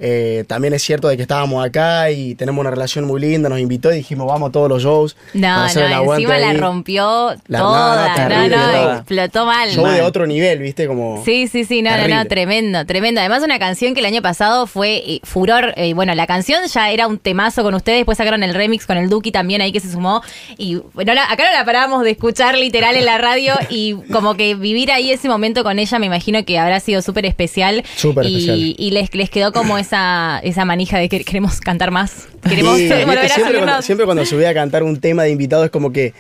Eh, 0.02 0.44
también 0.46 0.72
es 0.72 0.82
cierto 0.82 1.08
de 1.08 1.16
que 1.16 1.22
estábamos 1.22 1.62
acá 1.62 2.10
y 2.10 2.34
tenemos 2.34 2.62
una 2.62 2.70
relación 2.70 3.04
muy 3.04 3.20
linda, 3.20 3.50
nos 3.50 3.60
invitó 3.60 3.92
y 3.92 3.96
dijimos 3.96 4.26
vamos 4.26 4.48
a 4.48 4.52
todos 4.52 4.66
los 4.66 4.82
shows. 4.82 5.14
No, 5.34 5.58
no, 5.58 6.14
encima 6.14 6.38
la 6.38 6.54
rompió 6.54 7.34
la, 7.48 7.58
toda, 7.58 8.28
no, 8.28 8.48
no, 8.48 8.48
no, 8.48 8.72
no, 8.72 8.94
explotó 8.94 9.44
mal. 9.44 9.68
Show 9.68 9.86
de 9.86 10.00
otro 10.00 10.26
nivel, 10.26 10.60
viste, 10.60 10.86
como... 10.86 11.22
Sí, 11.22 11.48
sí, 11.48 11.66
sí, 11.66 11.82
no, 11.82 11.90
terrible. 11.90 12.14
no, 12.14 12.22
no, 12.22 12.28
tremendo, 12.28 12.86
tremendo. 12.86 13.20
Además 13.20 13.42
una 13.42 13.58
canción 13.58 13.92
que 13.92 14.00
el 14.00 14.06
año 14.06 14.22
pasado 14.22 14.66
fue 14.66 15.02
eh, 15.06 15.20
furor, 15.22 15.74
eh, 15.76 15.92
bueno, 15.92 16.14
la 16.14 16.26
canción 16.26 16.64
ya 16.66 16.90
era 16.90 17.06
un 17.06 17.18
temazo 17.18 17.62
con 17.62 17.74
ustedes, 17.74 17.98
después 17.98 18.16
sacaron 18.16 18.42
el 18.42 18.54
remix 18.54 18.86
con 18.86 18.96
el 18.96 19.10
Duki 19.10 19.32
también 19.32 19.60
ahí 19.60 19.70
que 19.70 19.80
se 19.80 19.92
sumó 19.92 20.22
y 20.56 20.76
bueno, 20.94 21.12
acá 21.12 21.44
no 21.44 21.52
la 21.52 21.64
parábamos 21.66 22.04
de 22.04 22.12
escuchar 22.12 22.56
literal 22.56 22.96
en 22.96 23.04
la 23.04 23.18
radio 23.18 23.52
y 23.68 23.96
como 24.10 24.34
que 24.34 24.54
vivir 24.54 24.92
ahí 24.92 25.10
ese 25.10 25.28
momento 25.28 25.62
con 25.62 25.78
ella 25.78 25.98
me 25.98 26.06
imagino 26.06 26.42
que 26.46 26.58
habrá 26.58 26.80
sido 26.80 27.02
súper 27.02 27.26
especial. 27.26 27.84
Súper 27.96 28.24
especial. 28.24 28.74
Y 28.78 28.90
les, 28.92 29.14
les 29.14 29.28
quedó 29.28 29.52
como 29.52 29.76
esa 29.76 29.89
esa, 29.90 30.40
esa 30.44 30.64
manija 30.64 30.98
de 30.98 31.08
que 31.08 31.24
queremos 31.24 31.60
cantar 31.60 31.90
más. 31.90 32.28
Queremos 32.48 32.76
Sí, 32.76 32.88
volver 32.88 33.18
a 33.18 33.22
viste, 33.22 33.34
siempre, 33.34 33.58
cuando, 33.58 33.82
siempre 33.82 34.06
cuando 34.06 34.24
subí 34.24 34.44
a 34.44 34.54
cantar 34.54 34.82
un 34.84 35.00
tema 35.00 35.24
de 35.24 35.30
invitado 35.30 35.64
es 35.64 35.70
como 35.70 35.92
que 35.92 36.14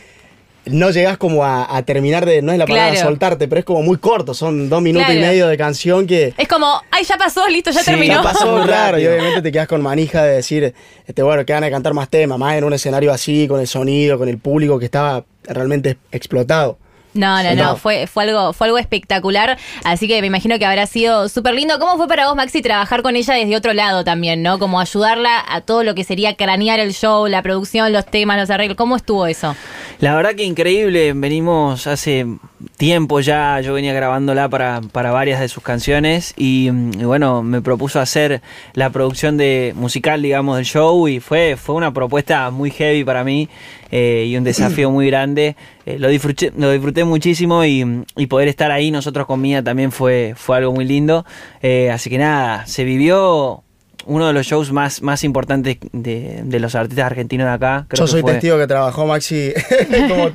no 0.66 0.90
llegas 0.90 1.16
como 1.16 1.44
a, 1.44 1.74
a 1.74 1.82
terminar 1.84 2.26
de, 2.26 2.42
no 2.42 2.52
es 2.52 2.58
la 2.58 2.66
palabra 2.66 2.92
Claro. 2.92 3.06
soltarte, 3.08 3.48
pero 3.48 3.60
es 3.60 3.64
como 3.64 3.82
muy 3.82 3.96
corto, 3.96 4.34
son 4.34 4.68
dos 4.68 4.82
minutos 4.82 5.08
y 5.14 5.18
medio 5.18 5.46
de 5.48 5.56
canción 5.56 6.06
que 6.06 6.34
Es 6.36 6.48
como, 6.48 6.82
ay, 6.90 7.04
ya 7.04 7.16
pasó, 7.16 7.48
listo, 7.48 7.70
ya 7.70 7.80
Sí, 7.80 7.86
terminó. 7.92 8.14
ya 8.16 8.22
pasó, 8.22 8.56
Muy 8.58 8.62
claro, 8.66 8.98
y 8.98 9.06
obviamente 9.06 9.40
te 9.40 9.52
quedas 9.52 9.68
con 9.68 9.80
manija 9.80 10.22
de 10.24 10.34
decir, 10.34 10.74
este, 11.06 11.22
bueno, 11.22 11.46
que 11.46 11.52
van 11.52 11.64
a 11.64 11.70
cantar 11.70 11.94
más 11.94 12.08
temas, 12.10 12.38
más 12.38 12.56
en 12.56 12.64
un 12.64 12.72
escenario 12.74 13.12
así, 13.12 13.46
con 13.48 13.60
el 13.60 13.66
sonido, 13.68 14.18
con 14.18 14.28
el 14.28 14.36
público 14.38 14.78
que 14.78 14.84
estaba 14.84 15.24
realmente 15.44 15.96
explotado. 16.12 16.76
No, 17.12 17.42
no, 17.42 17.54
No. 17.54 17.76
fue, 17.76 18.06
fue, 18.06 18.24
algo, 18.24 18.52
fue 18.52 18.68
algo 18.68 18.78
espectacular, 18.78 19.58
así 19.84 20.06
que 20.06 20.20
me 20.20 20.28
imagino 20.28 20.58
que 20.58 20.66
habrá 20.66 20.86
sido 20.86 21.28
súper 21.28 21.54
lindo. 21.54 21.78
¿Cómo 21.78 21.96
fue 21.96 22.06
para 22.06 22.26
vos, 22.26 22.36
Maxi, 22.36 22.62
trabajar 22.62 23.02
con 23.02 23.16
ella 23.16 23.34
desde 23.34 23.56
otro 23.56 23.72
lado 23.72 24.04
también, 24.04 24.42
no? 24.42 24.58
Como 24.58 24.78
ayudarla 24.80 25.42
a 25.48 25.60
todo 25.62 25.82
lo 25.82 25.94
que 25.94 26.04
sería 26.04 26.36
cranear 26.36 26.78
el 26.78 26.92
show, 26.92 27.26
la 27.26 27.42
producción, 27.42 27.92
los 27.92 28.06
temas, 28.06 28.38
los 28.38 28.50
arreglos. 28.50 28.76
¿Cómo 28.76 28.96
estuvo 28.96 29.26
eso? 29.26 29.56
La 29.98 30.14
verdad 30.14 30.34
que 30.34 30.44
increíble, 30.44 31.12
venimos 31.14 31.86
hace 31.86 32.26
tiempo 32.76 33.20
ya, 33.20 33.60
yo 33.60 33.74
venía 33.74 33.92
grabándola 33.92 34.48
para, 34.48 34.80
para 34.80 35.10
varias 35.10 35.40
de 35.40 35.48
sus 35.48 35.62
canciones 35.62 36.34
y, 36.36 36.70
mm, 36.70 37.00
y 37.00 37.04
bueno, 37.04 37.42
me 37.42 37.62
propuso 37.62 38.00
hacer 38.00 38.42
la 38.74 38.90
producción 38.90 39.36
de 39.36 39.72
musical, 39.76 40.22
digamos, 40.22 40.56
del 40.56 40.66
show 40.66 41.08
y 41.08 41.20
fue, 41.20 41.56
fue 41.56 41.74
una 41.74 41.92
propuesta 41.92 42.50
muy 42.50 42.70
heavy 42.70 43.04
para 43.04 43.24
mí 43.24 43.48
eh, 43.90 44.26
y 44.28 44.36
un 44.36 44.44
desafío 44.44 44.90
muy 44.90 45.06
grande. 45.06 45.56
Eh, 45.86 45.98
lo, 45.98 46.08
disfruté, 46.08 46.52
lo 46.56 46.70
disfruté 46.70 47.04
muchísimo 47.04 47.64
y, 47.64 48.04
y 48.16 48.26
poder 48.26 48.48
estar 48.48 48.70
ahí 48.70 48.90
nosotros 48.90 49.26
con 49.26 49.40
Mía 49.40 49.62
también 49.62 49.92
fue, 49.92 50.34
fue 50.36 50.58
algo 50.58 50.72
muy 50.72 50.84
lindo. 50.84 51.24
Eh, 51.62 51.90
así 51.90 52.10
que 52.10 52.18
nada, 52.18 52.66
se 52.66 52.84
vivió 52.84 53.62
uno 54.06 54.26
de 54.26 54.32
los 54.32 54.46
shows 54.46 54.72
más, 54.72 55.02
más 55.02 55.24
importantes 55.24 55.78
de, 55.92 56.40
de 56.44 56.60
los 56.60 56.74
artistas 56.74 57.06
argentinos 57.06 57.46
de 57.46 57.52
acá. 57.52 57.86
Creo 57.88 57.98
Yo 57.98 58.04
que 58.06 58.10
soy 58.10 58.20
fue- 58.22 58.32
testigo 58.32 58.58
que 58.58 58.66
trabajó 58.66 59.06
Maxi 59.06 59.52
como, 60.08 60.30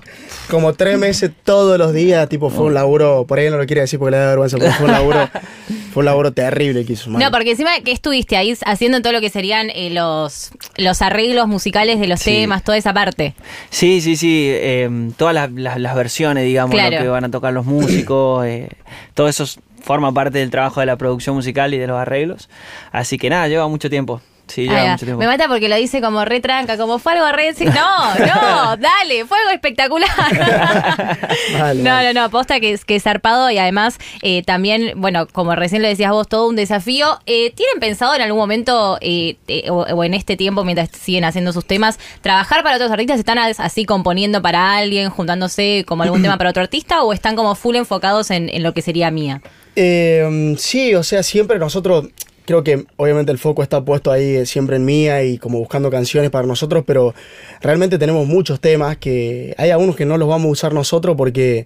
como 0.50 0.74
tres 0.74 0.98
meses 0.98 1.32
todos 1.44 1.78
los 1.78 1.94
días, 1.94 2.28
tipo 2.30 2.50
fue 2.50 2.66
un 2.66 2.74
laburo, 2.74 3.26
por 3.28 3.40
ahí 3.40 3.50
no 3.50 3.58
lo 3.58 3.66
quiere 3.66 3.82
decir 3.82 4.00
porque 4.00 4.12
le 4.12 4.18
da 4.18 4.28
vergüenza, 4.30 4.58
pero 4.58 4.72
fue 4.74 4.86
un 4.86 4.92
laburo, 4.92 5.30
fue 5.94 6.02
un 6.02 6.06
laburo 6.06 6.32
terrible 6.34 6.86
que 6.86 6.94
hizo. 6.94 7.10
man. 7.10 7.22
No, 7.22 7.32
porque 7.32 7.52
encima 7.52 7.72
que 7.84 7.92
estuviste 7.92 8.38
ahí 8.38 8.56
haciendo 8.66 9.02
todo 9.02 9.14
lo 9.14 9.22
que 9.22 9.30
serían 9.30 9.70
eh, 9.72 9.90
los, 9.92 10.52
los 10.78 11.02
arreglos 11.02 11.48
musicales 11.48 12.00
de 12.00 12.08
los 12.08 12.20
Sí. 12.20 12.32
temas, 12.32 12.64
toda 12.64 12.78
esa 12.78 12.94
parte. 12.94 13.34
Sí, 13.70 14.02
sí, 14.02 14.16
sí. 14.16 14.48
eh, 14.52 15.10
todas 15.18 15.34
las, 15.34 15.52
las- 15.52 15.80
las 15.80 15.96
versiones, 15.96 16.44
digamos. 16.46 16.72
Claro. 16.76 16.98
que 17.02 17.08
van 17.08 17.26
a 17.26 17.32
tocar 17.32 17.54
los 17.54 17.66
músicos, 17.66 18.46
eh, 18.46 18.70
todo 19.14 19.28
eso 19.28 19.46
forma 19.86 20.12
parte 20.12 20.40
del 20.40 20.50
trabajo 20.50 20.80
de 20.82 20.88
la 20.88 20.98
producción 20.98 21.36
musical 21.36 21.74
y 21.74 21.78
de 21.78 21.88
los 21.88 21.98
arreglos. 22.00 22.50
Así 22.92 23.18
que 23.18 23.30
nada, 23.30 23.48
lleva 23.48 23.68
mucho 23.68 23.90
tiempo. 23.90 24.20
Sí, 24.48 24.68
lleva 24.68 24.92
mucho 24.92 25.06
tiempo. 25.06 25.20
Me 25.20 25.26
mata 25.26 25.48
porque 25.48 25.68
lo 25.70 25.76
dice 25.76 26.02
como 26.02 26.24
retranca, 26.24 26.78
como 26.78 27.00
fue 27.00 27.14
algo 27.14 27.32
re... 27.32 27.52
No, 27.66 28.16
no, 28.16 28.78
dale, 28.78 29.26
fue 29.26 29.40
algo 29.40 29.50
espectacular. 29.52 30.08
Vale, 31.60 31.82
no, 31.84 32.04
no, 32.04 32.14
no, 32.14 32.30
posta 32.30 32.60
que 32.60 32.74
es 32.74 32.86
que 32.86 32.96
es 32.98 33.04
zarpado 33.04 33.50
y 33.50 33.58
además 33.58 33.98
eh, 34.22 34.44
también, 34.44 34.94
bueno, 34.98 35.28
como 35.32 35.56
recién 35.56 35.82
lo 35.82 35.88
decías 35.88 36.12
vos, 36.12 36.28
todo 36.28 36.48
un 36.48 36.56
desafío. 36.56 37.20
Eh, 37.26 37.52
¿Tienen 37.56 37.80
pensado 37.80 38.14
en 38.16 38.22
algún 38.22 38.40
momento 38.40 39.00
eh, 39.02 39.38
o, 39.70 39.78
o 39.82 40.04
en 40.04 40.14
este 40.14 40.38
tiempo, 40.38 40.64
mientras 40.64 40.90
siguen 40.90 41.24
haciendo 41.26 41.52
sus 41.52 41.66
temas, 41.66 41.98
trabajar 42.22 42.62
para 42.64 42.76
otros 42.76 42.92
artistas? 42.92 43.18
¿Están 43.20 43.40
as- 43.40 43.60
así 43.60 43.86
componiendo 43.86 44.42
para 44.44 44.78
alguien, 44.78 45.10
juntándose 45.10 45.86
como 45.88 46.04
algún 46.04 46.22
tema 46.24 46.38
para 46.38 46.52
otro 46.52 46.62
artista 46.62 47.02
o 47.02 47.14
están 47.14 47.36
como 47.36 47.56
full 47.56 47.76
enfocados 47.78 48.30
en, 48.30 48.50
en 48.50 48.62
lo 48.64 48.74
que 48.76 48.82
sería 48.84 49.10
mía? 49.10 49.42
Eh, 49.76 50.56
sí, 50.58 50.96
o 50.96 51.04
sea, 51.04 51.24
siempre 51.24 51.60
nosotros, 51.60 52.08
creo 52.46 52.64
que 52.64 52.86
obviamente 52.98 53.32
el 53.32 53.38
foco 53.38 53.64
está 53.64 53.84
puesto 53.84 54.12
ahí 54.12 54.36
eh, 54.36 54.46
siempre 54.46 54.78
en 54.78 54.86
mía 54.86 55.24
y 55.24 55.38
como 55.38 55.60
buscando 55.60 55.90
canciones 55.90 56.30
para 56.30 56.48
nosotros, 56.48 56.84
pero 56.86 57.14
realmente 57.62 57.98
tenemos 57.98 58.28
muchos 58.28 58.60
temas 58.60 58.98
que 58.98 59.54
hay 59.58 59.72
algunos 59.72 59.96
que 59.96 60.06
no 60.06 60.18
los 60.18 60.30
vamos 60.30 60.48
a 60.48 60.52
usar 60.52 60.74
nosotros 60.74 61.16
porque 61.18 61.66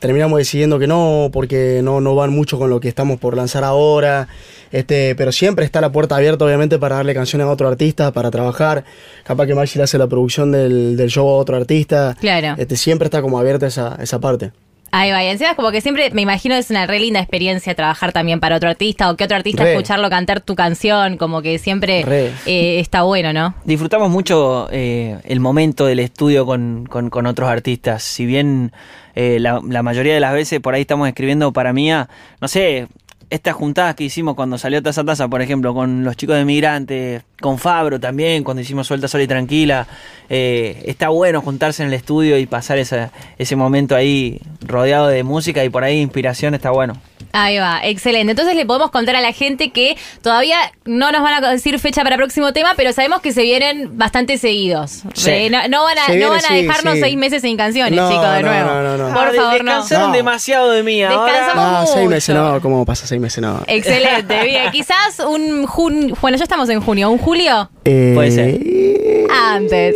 terminamos 0.00 0.38
decidiendo 0.38 0.78
que 0.78 0.86
no, 0.86 1.30
porque 1.32 1.80
no, 1.82 2.00
no 2.00 2.14
van 2.14 2.30
mucho 2.30 2.58
con 2.58 2.70
lo 2.70 2.80
que 2.80 2.88
estamos 2.88 3.20
por 3.20 3.36
lanzar 3.36 3.62
ahora. 3.64 4.28
Este, 4.72 5.14
pero 5.14 5.30
siempre 5.30 5.64
está 5.64 5.80
la 5.80 5.92
puerta 5.92 6.16
abierta, 6.16 6.44
obviamente, 6.44 6.78
para 6.78 6.96
darle 6.96 7.12
canciones 7.14 7.46
a 7.46 7.50
otro 7.50 7.68
artista, 7.68 8.10
para 8.12 8.30
trabajar. 8.30 8.84
Capaz 9.24 9.46
que 9.46 9.54
Maxi 9.54 9.78
le 9.78 9.84
hace 9.84 9.98
la 9.98 10.06
producción 10.06 10.52
del, 10.52 10.96
del 10.96 11.10
show 11.10 11.28
a 11.28 11.36
otro 11.36 11.56
artista. 11.56 12.16
Claro. 12.18 12.54
Este, 12.56 12.76
siempre 12.76 13.06
está 13.06 13.20
como 13.20 13.38
abierta 13.38 13.66
esa, 13.66 13.98
esa 14.00 14.18
parte. 14.18 14.52
Ahí 14.92 15.10
va, 15.12 15.22
y 15.22 15.28
encima 15.28 15.50
es 15.50 15.56
como 15.56 15.70
que 15.70 15.80
siempre 15.80 16.10
me 16.10 16.22
imagino 16.22 16.54
es 16.56 16.68
una 16.70 16.86
re 16.86 16.98
linda 16.98 17.20
experiencia 17.20 17.74
trabajar 17.76 18.12
también 18.12 18.40
para 18.40 18.56
otro 18.56 18.68
artista 18.68 19.08
o 19.10 19.16
que 19.16 19.24
otro 19.24 19.36
artista 19.36 19.62
Re. 19.62 19.72
escucharlo 19.72 20.10
cantar 20.10 20.40
tu 20.40 20.56
canción, 20.56 21.16
como 21.16 21.42
que 21.42 21.58
siempre 21.58 22.02
Re. 22.02 22.32
eh, 22.46 22.80
está 22.80 23.02
bueno, 23.02 23.32
¿no? 23.32 23.54
Disfrutamos 23.64 24.10
mucho 24.10 24.68
eh, 24.72 25.18
el 25.24 25.38
momento 25.40 25.86
del 25.86 26.00
estudio 26.00 26.44
con, 26.44 26.86
con- 26.90 27.08
con 27.10 27.26
otros 27.26 27.48
artistas. 27.48 28.02
Si 28.02 28.26
bien 28.26 28.72
eh, 29.14 29.38
la, 29.38 29.60
la 29.68 29.82
mayoría 29.84 30.14
de 30.14 30.20
las 30.20 30.32
veces 30.32 30.58
por 30.60 30.74
ahí 30.74 30.80
estamos 30.80 31.06
escribiendo 31.06 31.52
para 31.52 31.72
mía, 31.72 32.08
no 32.40 32.48
sé, 32.48 32.88
estas 33.30 33.54
juntadas 33.54 33.94
que 33.94 34.02
hicimos 34.02 34.34
cuando 34.34 34.58
salió 34.58 34.82
Taza 34.82 35.04
Taza, 35.04 35.28
por 35.28 35.40
ejemplo, 35.40 35.72
con 35.72 36.02
los 36.02 36.16
chicos 36.16 36.34
de 36.36 36.44
Migrantes, 36.44 37.22
con 37.40 37.58
Fabro 37.58 37.98
también, 37.98 38.44
cuando 38.44 38.60
hicimos 38.62 38.86
Suelta 38.86 39.08
Sola 39.08 39.24
y 39.24 39.26
Tranquila, 39.26 39.86
eh, 40.28 40.82
está 40.86 41.08
bueno 41.08 41.40
juntarse 41.40 41.82
en 41.82 41.88
el 41.88 41.94
estudio 41.94 42.38
y 42.38 42.46
pasar 42.46 42.78
esa- 42.78 43.10
ese 43.38 43.56
momento 43.56 43.96
ahí 43.96 44.40
rodeado 44.60 45.08
de 45.08 45.22
música 45.24 45.64
y 45.64 45.70
por 45.70 45.82
ahí 45.84 46.00
inspiración, 46.00 46.54
está 46.54 46.70
bueno. 46.70 46.94
Ahí 47.32 47.58
va, 47.58 47.80
excelente. 47.84 48.32
Entonces 48.32 48.56
le 48.56 48.66
podemos 48.66 48.90
contar 48.90 49.14
a 49.14 49.20
la 49.20 49.32
gente 49.32 49.70
que 49.70 49.96
todavía 50.20 50.56
no 50.84 51.12
nos 51.12 51.22
van 51.22 51.44
a 51.44 51.50
decir 51.52 51.78
fecha 51.78 52.02
para 52.02 52.16
próximo 52.16 52.52
tema, 52.52 52.74
pero 52.76 52.92
sabemos 52.92 53.20
que 53.20 53.30
se 53.32 53.42
vienen 53.42 53.96
bastante 53.96 54.36
seguidos. 54.36 55.02
Sí. 55.14 55.30
Eh, 55.30 55.50
no, 55.50 55.66
no 55.68 55.84
van 55.84 55.98
a, 55.98 56.06
Se 56.06 56.12
no 56.12 56.16
viene, 56.16 56.30
van 56.30 56.44
a 56.44 56.48
sí, 56.48 56.54
dejarnos 56.62 56.94
sí. 56.94 57.00
seis 57.02 57.16
meses 57.16 57.42
sin 57.42 57.56
canciones, 57.56 57.94
No, 58.00 58.10
chicos, 58.10 58.32
de 58.34 58.42
no, 58.42 58.48
nuevo. 58.48 58.70
no, 58.70 58.82
no, 58.82 58.96
no. 59.08 59.14
Por 59.14 59.28
Ah, 59.28 59.32
favor, 59.32 59.64
no. 59.64 59.72
descansaron 59.72 60.10
No. 60.10 60.16
demasiado 60.16 60.70
de 60.70 60.82
mí. 60.82 61.02
ahora- 61.04 61.32
Descansamos 61.32 61.80
No, 61.90 61.94
seis 61.94 62.08
meses 62.08 62.34
no, 62.34 62.60
¿cómo 62.60 62.84
pasa 62.84 63.06
seis 63.06 63.20
meses 63.20 63.40
no? 63.42 63.62
Excelente, 63.68 64.42
bien. 64.44 64.70
Quizás 64.72 65.20
un 65.20 65.66
junio, 65.66 66.16
bueno, 66.20 66.36
ya 66.36 66.42
estamos 66.44 66.68
en 66.68 66.80
junio, 66.80 67.10
un 67.10 67.18
julio 67.30 67.70
Eh, 67.84 68.12
Puede 68.14 68.30
ser. 68.32 69.30
antes. 69.30 69.94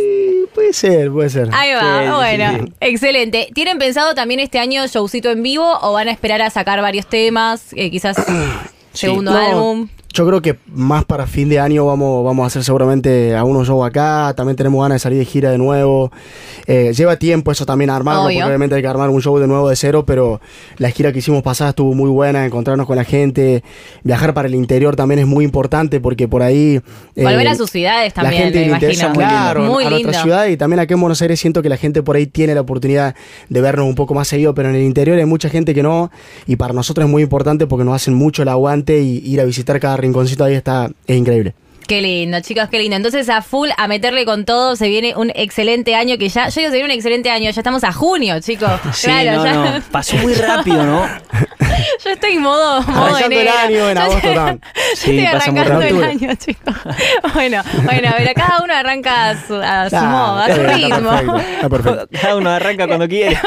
Puede 0.53 0.71
ser, 0.71 1.11
puede 1.11 1.29
ser. 1.29 1.49
Ahí 1.51 1.73
va, 1.73 1.81
Sí, 1.99 2.05
sí, 2.05 2.13
bueno, 2.15 2.65
sí. 2.65 2.73
excelente. 2.79 3.49
¿Tienen 3.53 3.77
pensado 3.77 4.15
también 4.15 4.39
este 4.39 4.57
año 4.57 4.87
showcito 4.87 5.29
en 5.29 5.43
vivo 5.43 5.77
o 5.81 5.91
van 5.91 6.07
a 6.07 6.11
esperar 6.11 6.41
a 6.41 6.49
sacar 6.49 6.81
varios 6.81 7.07
temas? 7.07 7.73
Eh, 7.75 7.91
quizás 7.91 8.15
segundo 8.93 9.31
No, 9.31 9.37
álbum. 9.37 9.89
Yo 10.15 10.25
creo 10.25 10.41
que 10.41 10.55
más 10.73 11.03
para 11.03 11.27
fin 11.27 11.49
de 11.49 11.59
año 11.59 11.85
vamos, 11.85 12.23
vamos 12.23 12.45
a 12.45 12.47
hacer 12.47 12.63
seguramente 12.63 13.35
algunos 13.35 13.67
shows 13.67 13.85
acá. 13.85 14.33
También 14.33 14.55
tenemos 14.55 14.81
ganas 14.81 14.95
de 14.95 14.99
salir 14.99 15.19
de 15.19 15.25
gira 15.25 15.51
de 15.51 15.57
nuevo. 15.57 16.09
Eh, 16.67 16.93
lleva 16.95 17.17
tiempo 17.17 17.51
eso 17.51 17.65
también 17.65 17.89
armarlo, 17.89 18.23
Obvio. 18.27 18.37
porque 18.37 18.47
obviamente 18.47 18.75
hay 18.75 18.81
que 18.81 18.87
armar 18.87 19.09
un 19.09 19.21
show 19.21 19.37
de 19.39 19.45
nuevo 19.45 19.67
de 19.67 19.75
cero, 19.75 20.05
pero 20.07 20.39
la 20.77 20.89
gira 20.89 21.11
que 21.11 21.19
hicimos 21.19 21.43
pasada 21.43 21.71
estuvo 21.71 21.93
muy 21.93 22.09
buena, 22.09 22.45
encontrarnos 22.45 22.87
con 22.87 22.95
la 22.95 23.03
gente. 23.03 23.61
Viajar 24.05 24.33
para 24.33 24.47
el 24.47 24.55
interior 24.55 24.95
también 24.95 25.19
es 25.19 25.27
muy 25.27 25.43
importante 25.43 25.99
porque 25.99 26.29
por 26.29 26.43
ahí. 26.43 26.79
eh, 27.15 27.23
Volver 27.23 27.49
a 27.49 27.55
sus 27.55 27.69
ciudades 27.69 28.13
también, 28.13 28.35
La 28.35 28.39
gente 28.45 28.59
me 28.61 28.65
le 28.67 28.71
interesa 28.71 29.05
imagino. 29.07 29.27
claro, 29.27 29.61
Muy 29.63 29.83
a 29.83 29.89
nuestra 29.89 30.21
ciudad 30.23 30.47
y 30.47 30.55
también 30.55 30.79
aquí 30.79 30.93
en 30.93 31.01
Buenos 31.01 31.21
Aires 31.21 31.41
siento 31.41 31.61
que 31.61 31.67
la 31.67 31.75
gente 31.77 32.03
por 32.03 32.15
ahí 32.15 32.25
tiene 32.25 32.55
la 32.55 32.61
oportunidad 32.61 33.15
de 33.49 33.59
vernos 33.59 33.85
un 33.85 33.95
poco 33.95 34.13
más 34.13 34.29
seguido, 34.29 34.55
pero 34.55 34.69
en 34.69 34.75
el 34.75 34.83
interior 34.83 35.17
hay 35.19 35.25
mucha 35.25 35.49
gente 35.49 35.73
que 35.73 35.83
no 35.83 36.09
y 36.47 36.55
para 36.55 36.73
nosotros 36.73 37.03
es 37.05 37.11
muy 37.11 37.21
importante 37.21 37.67
porque 37.67 37.83
nos 37.83 37.95
hacen 37.95 38.13
mucho 38.13 38.43
el 38.43 38.47
aguante 38.47 39.01
y 39.01 39.17
ir 39.25 39.41
a 39.41 39.43
visitar 39.43 39.77
cada 39.81 39.97
rinconcito 40.05 40.43
ahí 40.43 40.53
está 40.55 40.89
es 41.07 41.17
increíble. 41.17 41.53
Qué 41.87 42.01
lindo, 42.01 42.39
chicos, 42.41 42.67
qué 42.69 42.79
lindo. 42.79 42.95
Entonces 42.95 43.29
a 43.29 43.41
full, 43.41 43.69
a 43.77 43.87
meterle 43.87 44.25
con 44.25 44.43
todo, 44.45 44.75
se 44.75 44.87
viene 44.89 45.15
un 45.15 45.31
excelente 45.35 45.93
año 45.95 46.17
que 46.17 46.29
ya, 46.29 46.49
yo 46.49 46.55
digo, 46.61 46.71
se 46.71 46.77
viene 46.77 46.85
un 46.85 46.91
excelente 46.91 47.29
año, 47.29 47.51
ya 47.51 47.59
estamos 47.59 47.83
a 47.83 47.91
junio, 47.93 48.39
chicos. 48.39 48.71
Sí, 48.93 49.07
claro, 49.07 49.35
no, 49.37 49.45
ya. 49.45 49.53
no. 49.53 49.81
Pasó 49.91 50.15
muy 50.17 50.33
rápido, 50.33 50.83
¿no? 50.83 51.07
Yo 52.03 52.11
estoy 52.11 52.33
en 52.35 52.41
modo, 52.41 52.81
modo 52.83 53.05
Arrancando 53.05 53.35
el 53.35 53.47
enero. 53.47 53.57
año 53.65 53.89
en 53.89 53.97
agosto, 53.97 54.33
yo 54.33 54.57
Sí, 54.95 55.19
estoy 55.19 55.25
arrancando 55.25 55.81
el 55.81 56.03
año, 56.03 56.35
chicos. 56.35 56.75
Bueno, 57.33 57.61
bueno, 57.83 58.09
a 58.09 58.13
ver, 58.19 58.33
cada 58.33 58.63
uno 58.63 58.73
arranca 58.73 59.29
a 59.31 59.47
su, 59.47 59.55
a 59.55 59.89
su 59.89 59.95
Ah, 59.95 60.01
modo, 60.03 60.39
a 60.39 60.45
su 60.45 60.61
está 60.61 60.73
ritmo. 60.75 61.09
perfecto, 61.11 61.37
está 61.39 61.69
perfecto. 61.69 62.07
Cada 62.21 62.35
uno 62.37 62.49
arranca 62.49 62.87
cuando 62.87 63.07
quiere. 63.07 63.37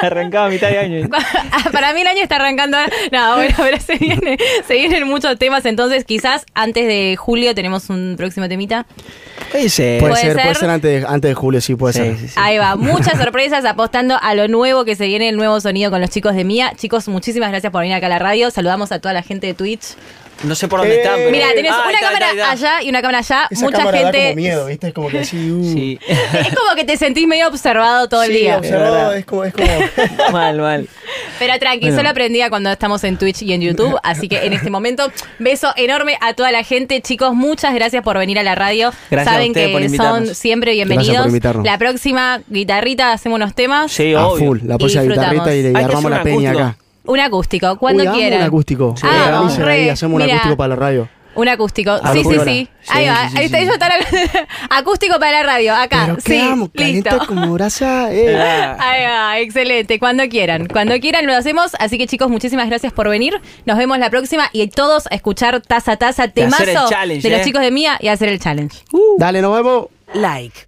Arrancaba 0.00 0.46
a 0.46 0.48
mitad 0.50 0.68
de 0.70 0.78
año. 0.78 1.08
Ah, 1.12 1.70
Para 1.72 1.92
mí 1.92 2.00
el 2.00 2.06
año 2.08 2.22
está 2.22 2.36
arrancando. 2.36 2.78
No, 3.12 3.36
bueno, 3.36 3.54
pero 3.58 3.78
se, 3.80 3.96
viene, 3.96 4.38
se 4.66 4.74
vienen 4.74 5.06
muchos 5.06 5.38
temas. 5.38 5.64
Entonces, 5.64 6.04
quizás 6.04 6.46
antes 6.54 6.86
de 6.86 7.16
julio 7.16 7.54
tenemos 7.54 7.77
un 7.90 8.14
próximo 8.16 8.48
temita. 8.48 8.86
Puede 9.50 9.68
ser. 9.68 10.00
Puede, 10.00 10.16
ser, 10.16 10.34
ser. 10.34 10.42
puede 10.42 10.54
ser 10.54 10.70
antes, 10.70 11.00
de- 11.02 11.06
antes 11.08 11.28
de 11.30 11.34
julio, 11.34 11.60
sí, 11.60 11.74
puede 11.74 11.92
Sí, 11.94 11.98
ser. 12.00 12.16
sí, 12.18 12.28
sí. 12.28 12.34
Ahí 12.36 12.58
va, 12.58 12.76
muchas 12.76 13.18
sorpresas 13.22 13.64
apostando 13.64 14.16
a 14.20 14.34
lo 14.34 14.48
nuevo 14.48 14.84
que 14.84 14.96
se 14.96 15.06
viene, 15.06 15.28
el 15.28 15.36
nuevo 15.36 15.60
sonido 15.60 15.90
con 15.90 16.00
los 16.00 16.10
chicos 16.10 16.34
de 16.34 16.44
Mía. 16.44 16.72
Chicos, 16.76 17.08
muchísimas 17.08 17.50
gracias 17.50 17.72
por 17.72 17.80
venir 17.80 17.94
acá 17.96 18.06
a 18.06 18.10
la 18.10 18.18
radio. 18.18 18.50
Saludamos 18.50 18.92
a 18.92 18.98
toda 18.98 19.14
la 19.14 19.22
gente 19.22 19.46
de 19.46 19.54
Twitch. 19.54 19.94
No 20.44 20.54
sé 20.54 20.68
por 20.68 20.80
dónde 20.80 20.94
Eh, 20.94 20.98
están, 21.00 21.14
pero. 21.16 21.30
Mira, 21.30 21.46
tenés 21.54 21.72
Ah, 21.72 21.82
una 21.84 21.92
está, 21.94 22.06
cámara 22.06 22.30
está, 22.30 22.52
está. 22.52 22.68
allá 22.76 22.82
y 22.84 22.88
una 22.90 23.00
cámara 23.02 23.18
allá. 23.18 23.46
Esa 23.50 23.64
Mucha 23.64 23.78
cámara 23.78 23.98
da 23.98 24.04
gente. 24.12 24.22
como 24.22 24.34
miedo, 24.36 24.66
¿viste? 24.66 24.86
Es 24.88 24.94
como 24.94 25.08
que 25.08 25.18
así, 25.18 25.50
uh. 25.50 25.64
Sí. 25.72 25.98
Es 26.08 26.54
como 26.54 26.74
que 26.76 26.84
te 26.84 26.96
sentís 26.96 27.26
medio 27.26 27.48
observado 27.48 28.08
todo 28.08 28.22
el 28.22 28.32
día. 28.32 28.56
observado, 28.58 28.92
verdad. 28.94 29.16
es 29.16 29.24
como, 29.26 29.44
es 29.44 29.52
como 29.52 29.68
mal, 30.32 30.58
mal. 30.60 30.88
Pero 31.40 31.58
tranqui, 31.58 31.86
Bueno. 31.86 31.96
solo 31.96 32.08
aprendía 32.10 32.50
cuando 32.50 32.70
estamos 32.70 33.02
en 33.04 33.16
Twitch 33.16 33.42
y 33.42 33.52
en 33.52 33.62
YouTube. 33.62 33.98
Así 34.02 34.28
que 34.28 34.44
en 34.46 34.52
este 34.52 34.70
momento, 34.70 35.10
beso 35.38 35.72
enorme 35.76 36.16
a 36.20 36.34
toda 36.34 36.52
la 36.52 36.62
gente. 36.62 37.00
Chicos, 37.00 37.34
muchas 37.34 37.74
gracias 37.74 38.02
por 38.04 38.16
venir 38.18 38.38
a 38.38 38.42
la 38.42 38.54
radio. 38.54 38.92
Gracias 39.10 39.34
Saben 39.34 39.52
que 39.54 39.68
por 39.68 39.88
son 39.96 40.34
siempre 40.34 40.74
Gracias 40.76 40.88
bienvenidos. 40.88 41.22
por 41.22 41.28
invitarnos. 41.28 41.64
La 41.64 41.78
próxima 41.78 42.40
guitarrita 42.48 43.12
hacemos 43.12 43.36
unos 43.36 43.54
temas. 43.54 43.90
Sí, 43.92 44.14
a 44.14 44.26
obvio. 44.26 44.46
full. 44.46 44.58
La 44.64 44.78
próxima 44.78 45.02
Disfrutamos. 45.02 45.32
guitarrita 45.46 45.68
y, 45.70 45.72
que 45.72 45.78
armamos 45.84 46.10
la 46.10 46.22
peña 46.22 46.50
acá. 46.52 46.76
Un 47.08 47.20
acústico, 47.20 47.76
cuando 47.78 48.02
Uy, 48.02 48.06
amo 48.08 48.16
quieran. 48.18 48.40
un 48.40 48.46
acústico. 48.46 48.94
Ah, 49.02 49.06
Me 49.28 49.32
organizan 49.34 49.64
re, 49.66 49.72
ahí, 49.72 49.88
hacemos 49.88 50.16
un 50.22 50.22
acústico 50.30 50.56
para 50.56 50.68
la 50.68 50.76
radio. 50.76 51.08
Un 51.34 51.48
acústico. 51.48 51.96
Sí, 52.12 52.24
sí, 52.24 52.34
sí. 52.44 52.68
Sí, 52.82 52.88
Ahí 52.88 53.06
va. 53.06 53.28
sí, 53.28 53.30
sí, 53.30 53.38
Ahí 53.38 53.44
está, 53.46 53.58
sí. 53.58 53.62
ellos 53.62 53.74
están 53.74 53.92
acústico 54.70 55.18
para 55.20 55.32
la 55.32 55.42
radio, 55.44 55.74
acá. 55.74 56.06
Pero 56.06 56.18
sí, 56.20 56.68
listo. 56.74 57.18
como 57.28 57.52
grasa. 57.54 58.12
eh. 58.12 58.36
Ah, 58.36 58.76
Ahí 58.80 59.04
va, 59.04 59.38
excelente. 59.38 59.98
Cuando 60.00 60.28
quieran. 60.28 60.66
Cuando 60.66 60.98
quieran 60.98 61.26
lo 61.26 61.34
hacemos. 61.36 61.76
Así 61.78 61.96
que 61.96 62.06
chicos, 62.08 62.28
muchísimas 62.28 62.68
gracias 62.68 62.92
por 62.92 63.08
venir. 63.08 63.40
Nos 63.66 63.78
vemos 63.78 63.98
la 64.00 64.10
próxima 64.10 64.50
y 64.52 64.66
todos 64.66 65.06
a 65.10 65.14
escuchar 65.14 65.60
taza 65.60 65.92
a 65.92 65.96
taza 65.96 66.26
De 66.26 66.44
hacer 66.44 66.68
el 66.68 66.74
temazo 66.74 66.90
challenge, 66.90 67.22
de 67.22 67.30
los 67.30 67.40
eh. 67.40 67.44
chicos 67.44 67.62
de 67.62 67.70
Mía 67.70 67.98
y 68.00 68.08
hacer 68.08 68.28
el 68.30 68.40
challenge. 68.40 68.78
Dale, 69.18 69.40
nos 69.40 69.54
vemos. 69.54 69.86
like. 70.14 70.66